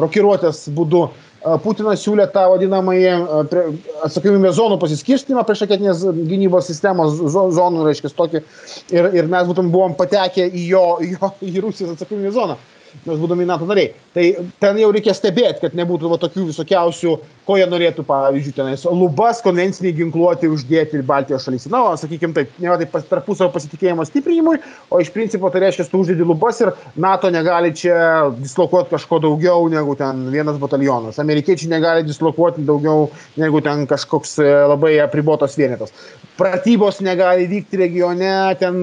rokiruotės 0.00 0.64
būdu. 0.74 1.06
Putinas 1.64 2.02
siūlė 2.04 2.28
tą 2.30 2.44
vadinamąjį 2.52 3.14
atsakomybės 4.06 4.54
zonų 4.60 4.76
pasiskirstimą 4.82 5.42
prieš 5.46 5.64
raketinės 5.64 6.04
gynybos 6.28 6.68
sistemos 6.70 7.16
zonų, 7.34 7.82
reiškia, 7.88 8.12
tokį. 8.14 8.44
Ir, 8.94 9.08
ir 9.18 9.30
mes 9.30 9.48
būtum 9.48 9.72
buvom 9.74 9.96
patekę 9.98 10.46
į 10.46 10.68
jo, 10.68 10.84
jo 11.02 11.32
į 11.42 11.64
Rusijos 11.64 11.96
atsakomybės 11.96 12.36
zoną. 12.38 12.58
Mes 13.06 13.20
būdami 13.20 13.46
NATO 13.48 13.66
nariai. 13.68 13.92
Tai 14.12 14.24
ten 14.60 14.80
jau 14.80 14.90
reikia 14.92 15.14
stebėti, 15.16 15.62
kad 15.64 15.76
nebūtų 15.78 16.10
va, 16.12 16.18
tokių 16.20 16.48
visokiausių, 16.50 17.14
ko 17.48 17.56
jie 17.58 17.66
norėtų, 17.66 18.04
pavyzdžiui, 18.06 18.54
tenais 18.54 18.84
lubas 18.86 19.40
konvenciniai 19.42 19.94
ginkluoti 19.96 20.50
uždėti 20.52 21.00
Baltijos 21.06 21.46
šalyse. 21.46 21.70
Na, 21.72 21.80
sakykime 21.98 22.36
taip, 22.36 22.52
ne 22.62 22.76
tai 22.84 23.02
tarpusavio 23.10 23.50
pasitikėjimo 23.54 24.04
stiprinimui, 24.06 24.60
o 24.92 25.00
iš 25.02 25.10
principo 25.14 25.50
tai 25.50 25.64
reiškia, 25.64 25.88
tu 25.90 26.02
uždėdi 26.04 26.26
lubas 26.28 26.60
ir 26.62 26.72
NATO 27.00 27.30
negali 27.32 27.72
čia 27.76 27.96
dislokuoti 28.38 28.92
kažko 28.92 29.22
daugiau 29.24 29.66
negu 29.72 29.96
ten 29.98 30.26
vienas 30.34 30.60
batalionas. 30.62 31.20
Amerikiečiai 31.22 31.72
negali 31.72 32.06
dislokuoti 32.06 32.66
daugiau 32.68 33.08
negu 33.40 33.62
ten 33.64 33.86
kažkoks 33.90 34.36
e, 34.42 34.50
labai 34.72 34.98
apribotas 35.02 35.56
vienetas. 35.58 35.94
Pratybos 36.38 37.00
negali 37.04 37.48
vykti 37.50 37.80
regione, 37.80 38.32
ten 38.60 38.76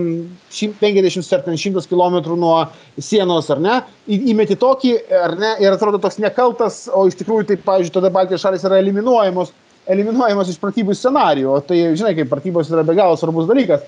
50 0.49 1.33
ar 1.37 1.45
100 1.47 1.87
km 1.89 2.19
nuo 2.39 2.57
sienos, 2.99 3.49
ar 3.49 3.61
ne, 3.63 3.79
įmeti 4.09 4.57
tokį, 4.59 4.93
ar 5.21 5.35
ne, 5.39 5.51
ir 5.63 5.73
atrodo 5.73 5.99
toks 6.01 6.19
nekaltas, 6.21 6.83
o 6.93 7.05
iš 7.09 7.17
tikrųjų, 7.19 7.49
tai, 7.49 7.57
pavyzdžiui, 7.65 7.95
tada 7.97 8.11
Baltijos 8.13 8.43
šalis 8.43 8.65
yra 8.67 8.79
eliminuojamos, 8.81 9.53
eliminuojamos 9.89 10.51
iš 10.51 10.59
pratybų 10.61 10.95
scenarijų, 10.97 11.51
o 11.53 11.59
tai, 11.65 11.81
žinai, 11.99 12.15
kaip 12.17 12.31
pratybos 12.31 12.71
yra 12.73 12.85
be 12.87 12.95
galo 12.97 13.17
svarbus 13.19 13.49
dalykas 13.49 13.85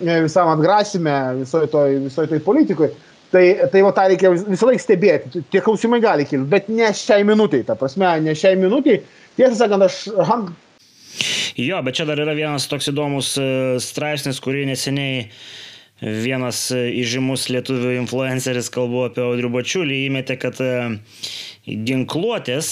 e, 0.00 0.20
visam 0.24 0.50
atgrasime, 0.54 1.18
visoje 1.42 1.70
toj, 1.72 1.98
visoj 2.08 2.30
toj 2.32 2.42
politikoje. 2.46 2.94
Tai, 3.28 3.42
tai 3.68 3.82
va 3.84 3.90
tą 3.92 4.06
reikia 4.08 4.30
visą 4.32 4.70
laiką 4.70 4.80
stebėti, 4.80 5.42
tie 5.52 5.60
klausimai 5.60 5.98
gali 6.00 6.24
kilti, 6.24 6.48
bet 6.48 6.70
ne 6.72 6.88
šiai 6.96 7.26
minutiai, 7.28 7.66
ta 7.68 7.76
prasme, 7.76 8.08
ne 8.24 8.32
šiai 8.32 8.56
minutiai. 8.56 9.02
Tiesą 9.36 9.52
sakant, 9.58 9.84
aš 9.84 9.98
Jo, 11.58 11.80
bet 11.82 11.96
čia 11.98 12.06
dar 12.06 12.20
yra 12.22 12.32
vienas 12.38 12.68
toks 12.70 12.88
įdomus 12.92 13.32
e, 13.40 13.44
straipsnis, 13.82 14.38
kurį 14.40 14.62
neseniai 14.70 15.24
vienas 16.00 16.68
e, 16.74 16.88
įžymus 17.00 17.48
lietuvių 17.52 17.94
influenceris, 17.98 18.70
kalbu 18.74 19.06
apie 19.08 19.24
Audrių 19.24 19.50
Bačiulį, 19.56 19.98
įmetė, 20.08 20.38
kad 20.40 20.60
e, 20.62 20.72
ginkluotės 21.68 22.68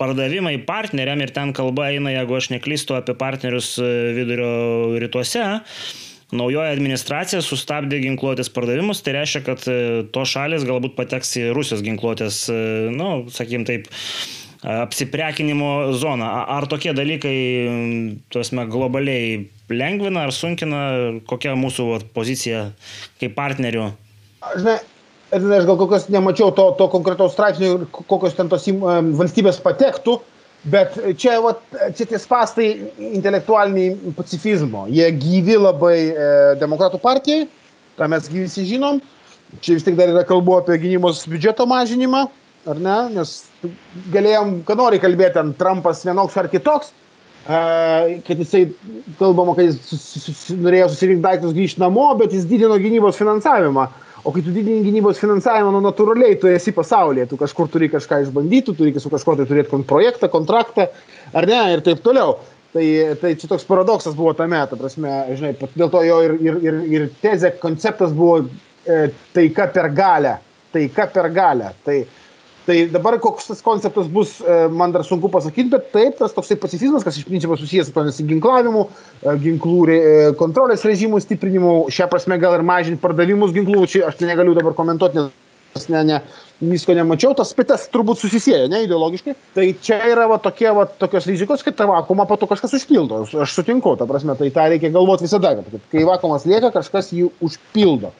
pardavimai 0.00 0.54
partneriam 0.64 1.20
ir 1.20 1.34
ten 1.36 1.54
kalba 1.56 1.90
eina, 1.90 2.14
jeigu 2.14 2.38
aš 2.38 2.52
neklystu, 2.54 2.96
apie 2.96 3.16
partnerius 3.18 3.74
vidurio 4.16 4.96
rytuose. 5.02 5.42
Naujoji 6.30 6.70
administracija 6.70 7.42
sustabdė 7.42 7.98
ginkluotės 8.04 8.48
pardavimus, 8.54 9.02
tai 9.02 9.16
reiškia, 9.18 9.42
kad 9.44 9.64
to 10.14 10.26
šalis 10.32 10.64
galbūt 10.64 10.94
pateks 10.96 11.34
į 11.42 11.48
Rusijos 11.56 11.82
ginkluotės, 11.84 12.44
na, 12.48 12.94
nu, 12.94 13.08
sakykim 13.34 13.66
taip, 13.68 13.90
apsiprekinimo 14.62 15.92
zoną. 15.92 16.24
Ar 16.24 16.66
tokie 16.68 16.92
dalykai, 16.94 17.36
tuosme, 18.28 18.66
globaliai 18.68 19.48
lengvina 19.70 20.26
ar 20.26 20.32
sunkina, 20.36 20.80
kokia 21.28 21.54
mūsų 21.56 21.86
vat, 21.94 22.08
pozicija 22.16 22.66
kaip 23.20 23.36
partnerių? 23.38 23.86
Žinai, 24.56 24.76
aš 25.32 25.68
gal 25.68 25.78
kokios 25.80 26.10
nemačiau 26.12 26.50
to, 26.56 26.66
to 26.76 26.88
konkretaus 26.92 27.32
straipsnio, 27.36 27.86
kokios 28.10 28.36
ten 28.36 28.50
tos 28.52 28.66
valstybės 28.68 29.62
patektų, 29.64 30.18
bet 30.68 30.98
čia, 31.16 31.38
vat, 31.44 31.62
čia 31.96 32.08
tie 32.10 32.20
spastai 32.20 32.68
intelektualiniai 33.14 34.12
pacifizmo. 34.18 34.84
Jie 34.92 35.08
gyvi 35.16 35.56
labai 35.56 35.96
e, 36.10 36.28
demokratų 36.60 37.00
partijai, 37.00 37.46
tą 37.96 38.10
mes 38.12 38.28
visi 38.32 38.66
žinom. 38.68 39.00
Čia 39.64 39.78
vis 39.78 39.86
tik 39.86 39.96
dar 39.98 40.12
yra 40.12 40.20
kalbu 40.22 40.60
apie 40.60 40.76
gynybos 40.78 41.24
biudžeto 41.26 41.64
mažinimą 41.66 42.28
ar 42.68 42.80
ne? 42.80 42.96
Nes 43.14 43.36
galėjom, 44.12 44.60
ką 44.68 44.76
nori 44.78 45.00
kalbėti, 45.02 45.36
ten 45.38 45.54
Trumpas 45.60 46.04
vienoks 46.06 46.36
ar 46.40 46.50
kitoks, 46.52 46.92
kad 47.46 48.36
jisai, 48.36 48.66
kalbama, 49.18 49.56
kad 49.56 49.70
jis 49.70 50.52
norėjo 50.60 50.90
susirinkti 50.92 51.24
daiktus 51.24 51.56
grįžti 51.56 51.82
namo, 51.82 52.10
bet 52.20 52.34
jis 52.36 52.46
didino 52.50 52.76
gynybos 52.80 53.18
finansavimą. 53.20 53.88
O 54.20 54.34
kai 54.34 54.42
tu 54.44 54.52
didini 54.52 54.84
gynybos 54.84 55.20
finansavimą, 55.22 55.72
nu 55.72 55.80
natūraliai 55.86 56.36
tu 56.40 56.50
esi 56.50 56.74
pasaulyje, 56.76 57.30
tu 57.30 57.38
kažkur 57.40 57.70
turi 57.72 57.88
kažką 57.88 58.20
išbandyti, 58.26 58.74
turi 58.76 58.92
su 59.00 59.12
kažkuo 59.12 59.38
tai 59.38 59.46
turėti 59.48 59.80
projektą, 59.88 60.28
kontraktą, 60.28 60.90
ar 61.32 61.48
ne, 61.48 61.60
ir 61.72 61.84
taip 61.86 62.02
toliau. 62.04 62.36
Tai, 62.70 62.84
tai 63.18 63.32
čia 63.34 63.48
toks 63.50 63.64
paradoksas 63.66 64.14
buvo 64.14 64.30
tame, 64.38 64.60
ta 64.70 64.76
prasme, 64.78 65.10
žinai, 65.34 65.56
dėl 65.74 65.88
to 65.90 66.04
jo 66.06 66.20
ir, 66.22 66.36
ir, 66.44 66.58
ir, 66.62 66.76
ir 66.92 67.06
tezė, 67.22 67.56
konceptas 67.58 68.12
buvo 68.14 68.44
e, 68.44 69.08
taika 69.34 69.66
per 69.74 69.88
galę. 69.96 70.36
Taika 70.70 71.08
per 71.10 71.26
galę. 71.34 71.72
Tai, 71.82 71.96
tai 72.66 72.86
dabar 72.92 73.18
koks 73.20 73.48
tas 73.50 73.62
konceptas 73.64 74.06
bus 74.06 74.38
e, 74.40 74.68
man 74.68 74.92
dar 74.92 75.04
sunku 75.04 75.30
pasakyt 75.32 75.70
bet 75.72 75.90
taip 75.94 76.18
tas 76.18 76.34
toksai 76.36 76.58
pacifizmas 76.60 77.04
kas 77.06 77.18
iš 77.18 77.26
principo 77.28 77.56
susijęs 77.56 77.90
su 77.90 78.04
nusiginklavimu 78.06 78.86
e, 78.86 79.36
ginklų 79.44 79.78
e, 79.88 80.00
kontrolės 80.40 80.84
režimų 80.86 81.22
stiprinimu 81.24 81.74
šia 81.92 82.08
prasme 82.10 82.38
gal 82.42 82.58
ir 82.58 82.66
mažint 82.66 83.00
pardavimus 83.00 83.54
ginklų 83.56 83.86
čia 83.88 84.06
aš 84.10 84.20
tai 84.20 84.30
negaliu 84.30 84.54
dabar 84.58 84.76
komentuot 84.76 85.16
nes 85.16 85.88
ne 85.88 86.04
ne 86.04 86.20
visko 86.60 86.94
nemačiau 86.94 87.32
tas 87.36 87.52
bet 87.56 87.70
tas 87.72 87.86
turbūt 87.92 88.20
susisieja 88.20 88.68
ne 88.68 88.82
ideologiškai. 88.84 89.34
Tai 89.56 89.66
čia 89.80 90.00
yra 90.10 90.26
va 90.28 90.36
tokie 90.42 90.68
va 90.76 90.84
tokios 90.84 91.28
rizikos 91.30 91.64
kad 91.64 91.78
tą 91.78 91.86
vakuumą 91.88 92.26
po 92.28 92.36
to 92.36 92.48
kažkas 92.50 92.74
užpildo. 92.76 93.22
Aš 93.44 93.54
sutinku 93.56 93.94
ta 93.96 94.08
prasme 94.10 94.36
tai 94.36 94.50
tą 94.52 94.66
reikia 94.68 94.92
galvot 94.92 95.22
visada 95.24 95.54
kad 95.56 95.80
kai 95.92 96.04
vakuumas 96.08 96.44
lieka 96.50 96.72
kažkas 96.74 97.14
jį 97.16 97.30
užpildo 97.40 98.12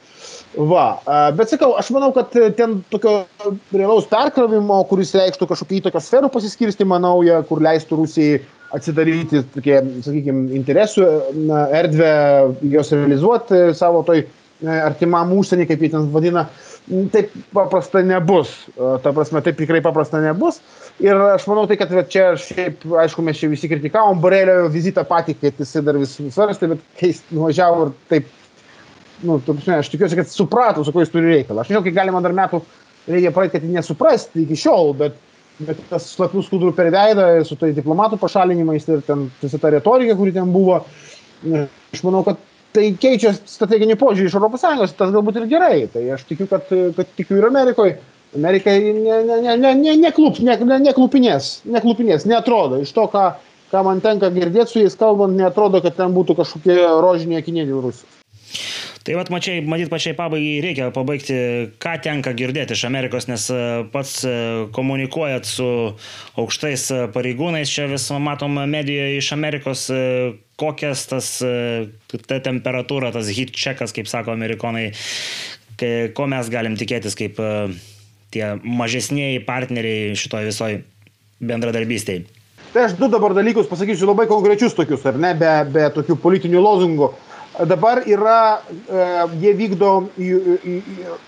Va, 0.50 0.84
bet 1.38 1.52
sakau, 1.52 1.76
aš 1.78 1.92
manau, 1.94 2.08
kad 2.14 2.32
ten 2.58 2.80
tokio 2.90 3.20
realaus 3.70 4.08
perkrovimo, 4.10 4.80
kuris 4.90 5.12
reikštų 5.14 5.46
kažkokį 5.46 5.78
įtakos 5.78 6.08
sferų 6.10 6.30
pasiskirstimą 6.34 6.98
naują, 7.04 7.44
kur 7.46 7.62
leistų 7.62 8.00
Rusijai 8.00 8.40
atsidaryti, 8.74 9.44
tokie, 9.54 9.78
sakykime, 10.02 10.48
interesų 10.58 11.06
erdvę, 11.78 12.10
jos 12.72 12.90
realizuoti 12.94 13.62
savo 13.78 14.02
toj 14.06 14.24
e, 14.24 14.26
artimam 14.74 15.30
užsienį, 15.38 15.68
kaip 15.70 15.86
jie 15.86 15.92
ten 15.94 16.10
vadina, 16.14 16.48
taip 17.14 17.30
paprasta 17.54 18.02
nebus. 18.06 18.52
Ta 18.74 19.14
prasme, 19.14 19.42
taip 19.46 19.58
tikrai 19.58 19.82
paprasta 19.86 20.22
nebus. 20.22 20.58
Ir 21.02 21.18
aš 21.30 21.46
manau, 21.50 21.64
tai, 21.70 21.78
kad 21.80 21.94
čia, 22.10 22.32
šiaip, 22.38 22.82
aišku, 23.06 23.22
mes 23.24 23.38
čia 23.38 23.48
visi 23.52 23.70
kritikavom 23.70 24.18
Borelio 24.22 24.66
vizitą 24.72 25.06
patį, 25.08 25.38
kad 25.40 25.62
jisai 25.62 25.86
dar 25.86 25.98
vis 25.98 26.18
svarstė, 26.34 26.74
bet 26.74 26.84
kai 26.98 27.14
jis 27.14 27.22
nuvažiavo 27.30 27.86
ir 27.86 27.96
taip 28.10 28.36
nu, 29.26 29.38
prasme, 29.44 29.78
aš 29.80 29.90
tikiuosi, 29.92 30.18
kad 30.18 30.30
suprato, 30.30 30.84
su 30.84 30.94
kuo 30.94 31.04
jis 31.04 31.12
turi 31.12 31.34
reikalą. 31.34 31.62
Aš 31.62 31.70
nežinau, 31.70 31.84
kiek 31.86 31.96
galima 31.96 32.22
dar 32.24 32.36
metų 32.36 32.62
reikia 33.10 33.32
praeiti, 33.34 33.58
kad 33.58 33.66
nesuprasti 33.70 34.44
iki 34.44 34.58
šiol, 34.58 34.92
bet, 35.00 35.16
bet 35.64 35.80
tas 35.90 36.10
šlapių 36.14 36.44
skudrų 36.46 36.74
per 36.76 36.92
veidą, 36.94 37.30
su 37.48 37.58
tai 37.60 37.72
diplomatų 37.76 38.20
pašalinimais 38.20 38.88
ir 38.88 39.02
ten 39.06 39.28
visa 39.42 39.60
ta 39.60 39.72
retorika, 39.74 40.16
kuri 40.18 40.34
ten 40.36 40.52
buvo, 40.54 40.82
aš 41.44 42.04
manau, 42.06 42.22
kad 42.26 42.40
tai 42.76 42.90
keičia 43.00 43.32
strateginį 43.34 43.98
požiūrį 43.98 44.30
iš 44.30 44.38
ES, 44.38 44.96
tas 44.98 45.12
galbūt 45.12 45.40
ir 45.40 45.50
gerai. 45.50 45.84
Tai 45.92 46.04
aš 46.14 46.24
tikiu, 46.28 46.46
kad, 46.50 46.68
kad 46.70 47.14
tikiu 47.18 47.40
ir 47.40 47.48
Amerikoje. 47.50 47.98
Amerikai 48.36 48.76
neklupinės, 48.78 49.24
ne, 49.26 49.36
ne, 49.42 49.54
ne, 49.58 49.70
ne, 49.74 50.74
neklupinės, 50.86 51.48
neklupinės, 51.66 52.28
netrodo. 52.30 52.78
Iš 52.78 52.92
to, 52.94 53.08
ką, 53.10 53.24
ką 53.72 53.82
man 53.88 54.02
tenka 54.04 54.30
girdėti 54.30 54.70
su 54.70 54.84
jais 54.84 54.94
kalbant, 54.98 55.34
netrodo, 55.34 55.80
kad 55.82 55.98
ten 55.98 56.14
būtų 56.14 56.38
kažkokie 56.38 56.78
rožiniai 57.02 57.42
akiniai 57.42 57.66
dėl 57.66 57.82
Rusijos. 57.88 58.20
Tai 59.10 59.16
vat, 59.18 59.30
mačiai, 59.34 59.58
matyt, 59.66 59.88
pačiai 59.90 60.14
pabaigai 60.14 60.60
reikia 60.62 60.84
pabaigti, 60.94 61.34
ką 61.82 61.96
tenka 61.98 62.30
girdėti 62.38 62.76
iš 62.76 62.84
Amerikos, 62.86 63.24
nes 63.26 63.48
e, 63.50 63.62
pats 63.90 64.12
e, 64.22 64.34
komunikuojat 64.70 65.48
su 65.50 65.64
aukštais 66.38 66.84
e, 66.94 66.98
pareigūnais, 67.10 67.72
čia 67.74 67.88
vis 67.90 68.04
matom 68.22 68.60
medijoje 68.70 69.16
iš 69.18 69.32
Amerikos, 69.34 69.88
kokias 70.62 71.02
tas, 71.10 71.30
ta 71.42 72.38
temperatūra, 72.44 73.10
tas 73.10 73.32
hit 73.34 73.50
checkas, 73.50 73.90
kaip 73.96 74.06
sako 74.06 74.36
amerikonai, 74.36 74.92
ko 76.14 76.26
mes 76.30 76.50
galim 76.52 76.76
tikėtis 76.78 77.18
kaip 77.18 77.40
tie 78.30 78.52
mažesniai 78.62 79.40
partneriai 79.42 80.12
šitoje 80.14 80.52
visoje 80.52 80.84
bendradarbystėje. 81.42 82.28
Tai 82.70 82.86
aš 82.86 82.94
du 82.94 83.10
dabar 83.10 83.34
dalykus 83.34 83.66
pasakysiu 83.66 84.06
labai 84.12 84.28
konkrečius 84.30 84.78
tokius, 84.78 85.02
ar 85.10 85.18
ne, 85.18 85.34
be, 85.34 85.50
be 85.74 85.88
tokių 85.98 86.14
politinių 86.22 86.62
lozungų. 86.62 87.10
Uh, 87.10 87.26
dabar 87.66 88.02
yra, 88.06 88.60
e, 88.88 89.06
jie 89.40 89.54
vykdo 89.54 90.08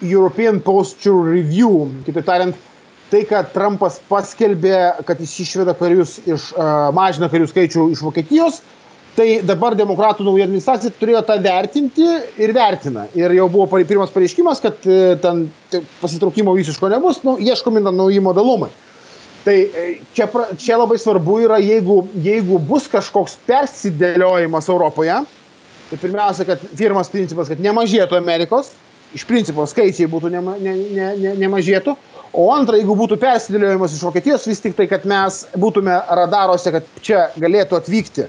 European 0.03 0.61
Posture 0.61 1.33
Review, 1.35 1.89
kitaip 2.07 2.27
tariant, 2.27 2.61
tai, 3.13 3.25
kad 3.29 3.51
Trumpas 3.53 3.99
paskelbė, 4.09 5.05
kad 5.09 5.21
jis 5.21 5.35
išveda 5.45 5.75
karius 5.79 6.19
iš, 6.25 6.53
e, 6.57 6.69
mažina 6.97 7.29
karių 7.33 7.49
skaičių 7.51 7.91
iš 7.93 8.05
Vokietijos, 8.07 8.63
tai 9.17 9.43
dabar 9.45 9.77
demokratų 9.77 10.25
nauja 10.25 10.47
administracija 10.49 10.95
turėjo 10.97 11.21
tą 11.29 11.37
vertinti 11.45 12.07
ir 12.41 12.55
vertina. 12.57 13.05
Ir 13.19 13.35
jau 13.37 13.51
buvo 13.53 13.83
pirmas 13.85 14.15
pareiškimas, 14.15 14.63
kad 14.65 14.89
e, 14.89 15.19
ten 15.21 15.51
pasitraukimo 16.01 16.55
visiško 16.57 16.89
nebus, 16.93 17.21
nu, 17.27 17.37
ieškomi 17.41 17.85
nauji 17.85 18.25
modalumai. 18.25 18.73
Tai 19.43 19.57
čia, 20.15 20.29
čia 20.55 20.77
labai 20.79 20.97
svarbu 21.03 21.41
yra, 21.43 21.57
jeigu, 21.59 22.05
jeigu 22.23 22.61
bus 22.63 22.85
kažkoks 22.87 23.35
persidėliojimas 23.49 24.69
Europoje, 24.71 25.17
tai 25.93 26.01
pirmiausia, 26.01 26.49
kad 26.49 26.65
pirmas 26.79 27.13
principas, 27.13 27.53
kad 27.53 27.61
nemažėtų 27.63 28.17
Amerikos, 28.17 28.73
iš 29.13 29.27
principo 29.29 29.67
skaičiai 29.69 30.09
būtų 30.11 30.33
nema, 30.33 30.57
ne, 30.63 30.73
ne, 30.97 31.09
ne, 31.21 31.35
nemažėtų, 31.45 31.95
o 32.33 32.47
antra, 32.55 32.79
jeigu 32.81 32.97
būtų 32.97 33.19
persidėliojimas 33.21 33.97
iš 33.97 34.07
Vokietijos, 34.09 34.49
vis 34.49 34.63
tik 34.65 34.79
tai, 34.79 34.89
kad 34.89 35.05
mes 35.09 35.43
būtume 35.61 35.99
radaruose, 36.17 36.73
kad 36.73 36.89
čia 37.05 37.27
galėtų 37.37 37.77
atvykti 37.83 38.29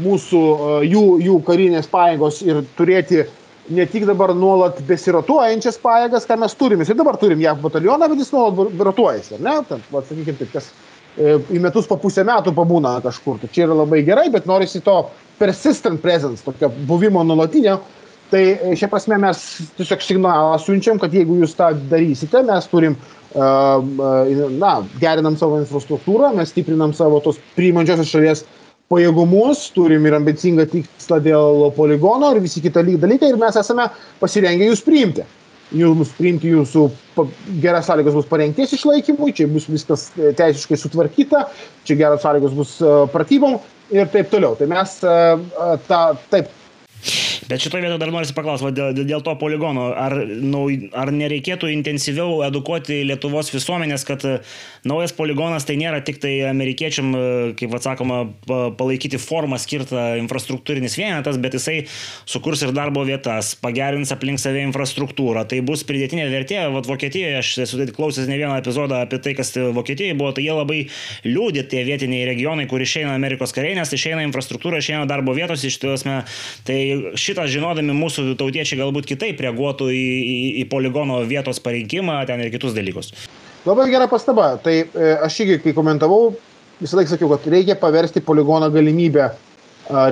mūsų, 0.00 0.42
jų, 0.88 1.04
jų 1.20 1.38
karinės 1.46 1.90
pajėgos 1.92 2.40
ir 2.46 2.62
turėti 2.78 3.26
ne 3.70 3.84
tik 3.86 4.06
dabar 4.08 4.32
nuolat 4.34 4.80
besirotuojančias 4.88 5.78
pajėgas, 5.82 6.26
ką 6.26 6.38
mes 6.42 6.56
turim. 6.58 6.82
Jis 6.82 6.96
dabar 6.98 7.18
turim 7.20 7.42
JAV 7.42 7.60
batalioną, 7.62 8.08
bet 8.10 8.24
jis 8.24 8.32
nuolat 8.34 8.80
rotuojasi, 8.88 9.36
ar 9.36 9.44
ne? 9.44 9.58
Ten, 9.68 9.84
va, 9.92 10.02
sakykime, 10.08 10.38
taip, 10.40 10.50
kas 10.56 10.70
e, 11.16 11.36
į 11.52 11.60
metus 11.62 11.86
po 11.90 11.98
pusę 12.02 12.24
metų 12.26 12.54
pabūna 12.56 12.96
kažkur. 13.04 13.38
Tai 13.42 13.52
čia 13.54 13.68
yra 13.68 13.78
labai 13.84 14.02
gerai, 14.06 14.26
bet 14.34 14.48
norisi 14.50 14.82
to 14.82 14.96
persistent 15.42 16.00
presence, 16.02 16.46
tokio 16.46 16.70
buvimo 16.88 17.24
nuolatinio. 17.26 17.80
Tai 18.32 18.44
e, 18.46 18.76
šia 18.78 18.88
prasme 18.88 19.18
mes 19.20 19.42
tiesiog 19.76 20.06
signalą 20.06 20.54
siunčiam, 20.62 21.02
kad 21.02 21.12
jeigu 21.12 21.42
jūs 21.42 21.58
tą 21.58 21.74
darysite, 21.90 22.46
mes 22.48 22.70
turim, 22.70 22.96
na, 23.32 24.72
gerinam 25.00 25.36
savo 25.40 25.56
infrastruktūrą, 25.62 26.34
mes 26.36 26.50
stiprinam 26.52 26.92
savo 26.96 27.20
tos 27.24 27.38
priimančiosios 27.56 28.10
šalies 28.12 28.42
pajėgumus, 28.92 29.70
turim 29.76 30.06
ir 30.06 30.16
ambicingą 30.18 30.66
tikslą 30.72 31.20
dėl 31.24 31.70
poligono 31.76 32.34
ir 32.34 32.42
visi 32.44 32.60
kita 32.64 32.82
dalykai 32.84 33.32
ir 33.32 33.38
mes 33.40 33.56
esame 33.56 33.88
pasirengę 34.20 34.68
jūs 34.68 34.84
priimti. 34.84 35.24
Jūs 35.72 36.10
priimti 36.18 36.50
jūsų 36.52 36.82
geras 37.62 37.86
sąlygos 37.88 38.18
bus 38.18 38.26
parengties 38.28 38.74
išlaikymui, 38.76 39.32
čia 39.32 39.46
bus 39.48 39.64
viskas 39.72 40.10
e, 40.20 40.34
teisiškai 40.36 40.76
sutvarkyta, 40.76 41.46
čia 41.88 41.96
geras 41.96 42.20
sąlygos 42.26 42.52
bus 42.58 42.74
e, 42.84 42.90
pratybom 43.14 43.56
ir 43.92 44.10
taip 44.12 44.30
toliau. 44.32 44.56
Tai 44.58 44.68
mes 44.72 44.96
tą, 45.02 46.00
taip, 46.32 46.50
Bet 47.48 47.60
šitoje 47.60 47.82
vietoje 47.82 47.98
dar 47.98 48.12
noriu 48.14 48.34
paklausti, 48.36 48.70
dėl, 48.76 48.98
dėl 49.02 49.22
to 49.26 49.34
poligono, 49.40 49.88
ar, 49.98 50.14
nu, 50.28 50.62
ar 50.94 51.10
nereikėtų 51.10 51.72
intensyviau 51.72 52.42
edukuoti 52.46 53.00
Lietuvos 53.08 53.50
visuomenės, 53.50 54.04
kad 54.06 54.22
e, 54.28 54.36
naujas 54.86 55.14
poligonas 55.16 55.66
tai 55.66 55.74
nėra 55.80 55.98
tik 56.06 56.20
tai 56.22 56.36
amerikiečiam, 56.46 57.10
e, 57.10 57.24
kaip 57.58 57.74
atsakoma, 57.74 58.20
palaikyti 58.46 59.18
formą 59.18 59.58
skirtą 59.58 60.12
infrastruktūrinis 60.20 60.94
vienetas, 61.00 61.40
bet 61.42 61.56
jisai 61.58 61.80
sukurs 62.30 62.62
ir 62.62 62.74
darbo 62.76 63.02
vietas, 63.08 63.56
pagerins 63.58 64.14
aplink 64.14 64.38
save 64.42 64.62
infrastruktūrą. 64.68 65.42
Tai 65.50 65.58
bus 65.66 65.82
pridėtinė 65.88 66.28
vertė. 66.30 66.60
Vat 66.72 66.86
Vokietijoje, 66.86 67.40
aš 67.40 67.52
esu 67.66 67.88
klausęs 67.90 68.30
ne 68.30 68.38
vieną 68.38 68.54
epizodą 68.62 69.02
apie 69.02 69.18
tai, 69.24 69.34
kas 69.38 69.50
Vokietijoje 69.74 70.14
buvo, 70.18 70.30
tai 70.36 70.46
jie 70.46 70.54
labai 70.54 70.80
liūdė 71.26 71.66
tie 71.74 71.82
vietiniai 71.88 72.22
regionai, 72.30 72.68
kur 72.70 72.82
išeina 72.82 73.16
Amerikos 73.18 73.54
kariai, 73.56 73.74
nes 73.80 73.90
išeina 73.98 74.22
infrastruktūra, 74.28 74.78
išeina 74.78 75.10
darbo 75.10 75.34
vietos, 75.34 75.66
iš 75.66 75.80
tiesų, 75.82 76.16
tai 76.68 76.78
ši 77.18 77.31
šitą 77.32 77.48
žinodami 77.50 77.96
mūsų 77.96 78.36
tautiečiai 78.40 78.80
galbūt 78.82 79.08
kitaip 79.08 79.40
reaguotų 79.42 79.88
į, 79.92 80.06
į, 80.22 80.38
į 80.62 80.66
poligono 80.70 81.22
vietos 81.28 81.60
parinkimą 81.64 82.22
ten 82.28 82.44
ir 82.44 82.52
kitus 82.52 82.76
dalykus. 82.76 83.12
Labai 83.66 83.88
gera 83.92 84.08
pastaba. 84.10 84.56
Tai 84.62 84.74
e, 84.82 85.14
aš 85.22 85.40
irgi, 85.44 85.60
kai 85.64 85.76
komentavau, 85.76 86.34
visą 86.82 86.98
laiką 86.98 87.14
sakiau, 87.14 87.30
kad 87.32 87.48
reikia 87.52 87.78
paversti 87.80 88.22
poligono 88.24 88.68
galimybę 88.74 89.30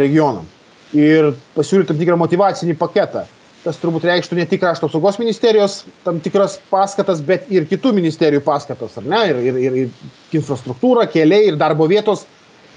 regionam 0.00 0.48
ir 0.96 1.30
pasiūlyti 1.54 1.92
tam 1.92 2.00
tikrą 2.00 2.16
motivacinį 2.18 2.74
paketą. 2.78 3.26
Tas 3.60 3.76
turbūt 3.76 4.06
reikštų 4.08 4.38
ne 4.38 4.46
tik 4.48 4.62
krašto 4.62 4.88
apsaugos 4.88 5.18
ministerijos 5.20 5.82
tam 6.06 6.16
tikras 6.24 6.56
paskatas, 6.72 7.20
bet 7.20 7.50
ir 7.52 7.66
kitų 7.68 7.92
ministerijų 7.98 8.40
paskatas, 8.46 8.96
ar 8.96 9.04
ne? 9.04 9.20
Ir, 9.28 9.40
ir, 9.50 9.58
ir, 9.60 9.76
ir 9.82 10.38
infrastruktūra, 10.40 11.04
keliai, 11.12 11.50
ir 11.50 11.58
darbo 11.60 11.84
vietos, 11.90 12.24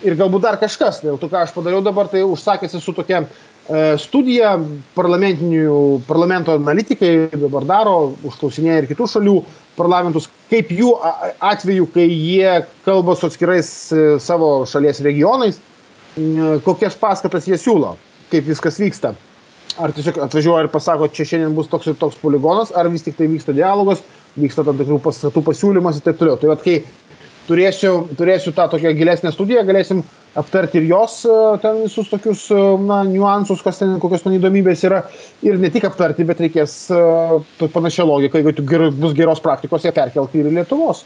ir 0.04 0.18
galbūt 0.20 0.44
dar 0.44 0.60
kažkas. 0.60 1.00
Dėl 1.06 1.16
to, 1.22 1.30
ką 1.32 1.46
aš 1.46 1.56
padariau 1.56 1.80
dabar, 1.86 2.12
tai 2.12 2.26
užsakęs 2.28 2.76
esu 2.82 2.94
tokia 2.98 3.24
studiją 3.98 4.54
parlamento 4.96 6.56
analitikai 6.58 7.30
dabar 7.40 7.64
daro, 7.64 7.94
užklausinėja 8.28 8.82
ir 8.82 8.88
kitų 8.90 9.08
šalių 9.08 9.36
parlamentus, 9.78 10.28
kaip 10.52 10.72
jų 10.74 10.94
atveju, 11.40 11.88
kai 11.94 12.08
jie 12.10 12.64
kalba 12.86 13.16
su 13.18 13.30
atskirais 13.30 13.70
e, 13.94 14.02
savo 14.22 14.66
šalies 14.70 15.02
regionais, 15.06 15.62
kokias 16.66 16.98
paskatas 17.00 17.48
jie 17.50 17.58
siūlo, 17.58 17.96
kaip 18.34 18.46
viskas 18.50 18.78
vyksta. 18.82 19.16
Ar 19.82 19.94
tiesiog 19.96 20.20
atvažiuoja 20.22 20.68
ir 20.68 20.70
pasako, 20.70 21.08
čia 21.10 21.26
šiandien 21.26 21.56
bus 21.58 21.72
toks 21.72 21.88
ir 21.90 21.96
toks 21.98 22.20
poligonas, 22.22 22.70
ar 22.78 22.92
vis 22.94 23.06
tik 23.06 23.16
tai 23.18 23.26
vyksta 23.32 23.56
dialogas, 23.58 24.04
vyksta 24.38 24.66
tam 24.68 24.78
tikrų 24.78 25.00
paskatų 25.02 25.42
pasiūlymas 25.48 25.98
ir 25.98 26.06
taip 26.06 26.20
toliau. 26.20 26.38
Tai 26.38 26.52
vat, 26.52 26.62
kai 26.62 26.84
turėsiu, 27.48 27.94
turėsiu 28.18 28.54
tą 28.56 28.68
tokią 28.72 28.94
gilesnę 28.98 29.32
studiją, 29.34 29.64
galėsim 29.68 30.04
aptarti 30.40 30.80
ir 30.80 30.88
jos 30.90 31.20
e, 31.30 31.34
ten 31.62 31.84
visus 31.84 32.10
tokius 32.10 32.46
e, 32.52 32.62
na, 32.88 33.02
niuansus, 33.08 33.62
kas 33.66 33.82
ten, 33.82 33.98
kokios 34.02 34.24
ten 34.26 34.38
įdomybės 34.40 34.86
yra. 34.88 35.04
Ir 35.46 35.60
ne 35.62 35.70
tik 35.74 35.86
aptarti, 35.90 36.26
bet 36.26 36.42
reikės 36.42 36.78
uh, 36.94 37.42
panašią 37.62 38.08
logiką, 38.08 38.40
jeigu 38.40 38.66
ger, 38.70 38.88
bus 38.96 39.14
geros 39.18 39.44
praktikos, 39.44 39.86
ją 39.86 39.94
perkelti 39.96 40.42
ir 40.42 40.50
į 40.50 40.58
Lietuvos. 40.60 41.04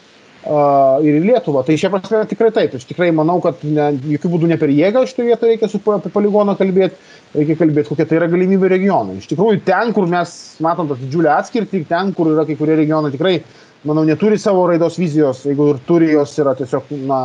Uh, 0.47 1.01
ir 1.03 1.17
į 1.17 1.25
Lietuvą. 1.25 1.63
Tai 1.65 1.75
šia 1.75 1.89
prasme 1.91 2.21
tikrai 2.29 2.51
taip. 2.55 2.75
Aš 2.77 2.85
tikrai 2.88 3.09
manau, 3.15 3.39
kad 3.43 3.63
ne, 3.67 3.89
jokių 4.13 4.29
būdų 4.31 4.51
ne 4.51 4.57
per 4.61 4.71
jėgą 4.71 5.01
šitoje 5.09 5.31
vietoje 5.33 5.55
reikia 5.55 5.67
su 5.71 5.81
apie 5.91 6.11
poligoną 6.13 6.53
kalbėti, 6.59 6.95
reikia 7.35 7.57
kalbėti, 7.59 7.89
kokia 7.89 8.05
tai 8.07 8.19
yra 8.21 8.29
galimybė 8.31 8.69
regionai. 8.71 9.17
Iš 9.19 9.27
tikrųjų, 9.33 9.59
ten, 9.67 9.91
kur 9.97 10.07
mes 10.07 10.38
matom 10.63 10.88
tą 10.88 10.95
didžiulę 11.01 11.33
atskirtį, 11.33 11.83
ten, 11.89 12.13
kur 12.15 12.31
yra 12.31 12.45
kai 12.47 12.55
kurie 12.59 12.77
regionai 12.79 13.11
tikrai 13.11 13.41
manau, 13.88 14.03
neturi 14.07 14.38
savo 14.41 14.65
raidos 14.69 14.97
vizijos, 14.99 15.45
jeigu 15.47 15.71
ir 15.73 15.79
turi, 15.88 16.11
jos 16.13 16.35
yra 16.41 16.53
tiesiog, 16.57 16.91
na, 17.07 17.21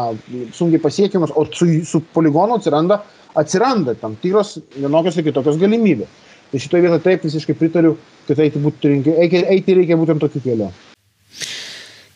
sunkiai 0.54 0.82
pasiekiamas, 0.82 1.34
o 1.34 1.46
su, 1.50 1.68
su 1.88 2.02
poligonu 2.14 2.58
atsiranda, 2.58 3.02
atsiranda 3.38 3.96
tam 3.98 4.16
tikros 4.22 4.58
vienokios 4.76 5.18
ir 5.18 5.28
kitokios 5.28 5.60
galimybės. 5.60 6.20
Tai 6.52 6.60
šitoje 6.60 6.84
vietoje 6.84 7.04
taip 7.06 7.22
visiškai 7.24 7.56
pritariu, 7.56 7.94
kad 8.26 8.40
eiti, 8.44 8.60
būtų, 8.60 8.90
eiti, 9.16 9.40
eiti 9.54 9.76
reikia 9.78 9.96
būtent 9.96 10.20
tokiu 10.20 10.42
keliu. 10.44 10.68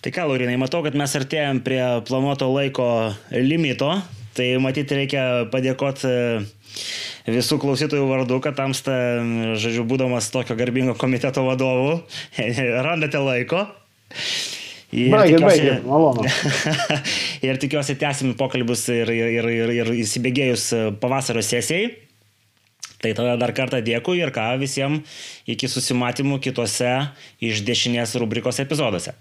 Tai 0.04 0.12
ką, 0.12 0.26
Laurinai, 0.28 0.58
matau, 0.60 0.82
kad 0.84 0.94
mes 0.94 1.14
artėjom 1.18 1.62
prie 1.66 1.80
planuoto 2.06 2.50
laiko 2.52 2.84
limito, 3.32 3.88
tai 4.36 4.52
matyti 4.62 5.00
reikia 5.00 5.22
padėkoti 5.50 6.10
e, 6.12 6.20
visų 7.32 7.58
klausytojų 7.62 8.04
vardu, 8.10 8.38
kad 8.44 8.58
tamsta, 8.60 8.92
žodžiu, 9.56 9.86
būdamas 9.88 10.28
tokio 10.34 10.54
garbingo 10.60 10.94
komiteto 11.00 11.42
vadovu, 11.48 12.02
randate 12.86 13.24
laiko. 13.24 13.64
Ir 14.96 15.10
baigit, 15.12 15.40
tikiuosi, 15.40 15.62
baigit, 15.66 15.86
malonu. 15.88 16.24
ir 17.48 17.58
tikiuosi 17.60 17.96
tęsim 18.00 18.36
pokalbius 18.38 18.86
ir, 18.94 19.10
ir, 19.10 19.48
ir, 19.50 19.72
ir 19.82 19.92
įsibėgėjus 19.98 20.68
pavasario 21.02 21.42
sesijai. 21.44 21.90
Tai 23.02 23.10
tada 23.18 23.34
dar 23.36 23.52
kartą 23.52 23.82
dėkui 23.84 24.22
ir 24.22 24.32
ką 24.32 24.46
visiems 24.62 25.18
iki 25.50 25.68
susimatymų 25.68 26.38
kitose 26.44 26.92
iš 27.44 27.60
dešinės 27.66 28.14
rubrikos 28.22 28.62
epizoduose. 28.62 29.16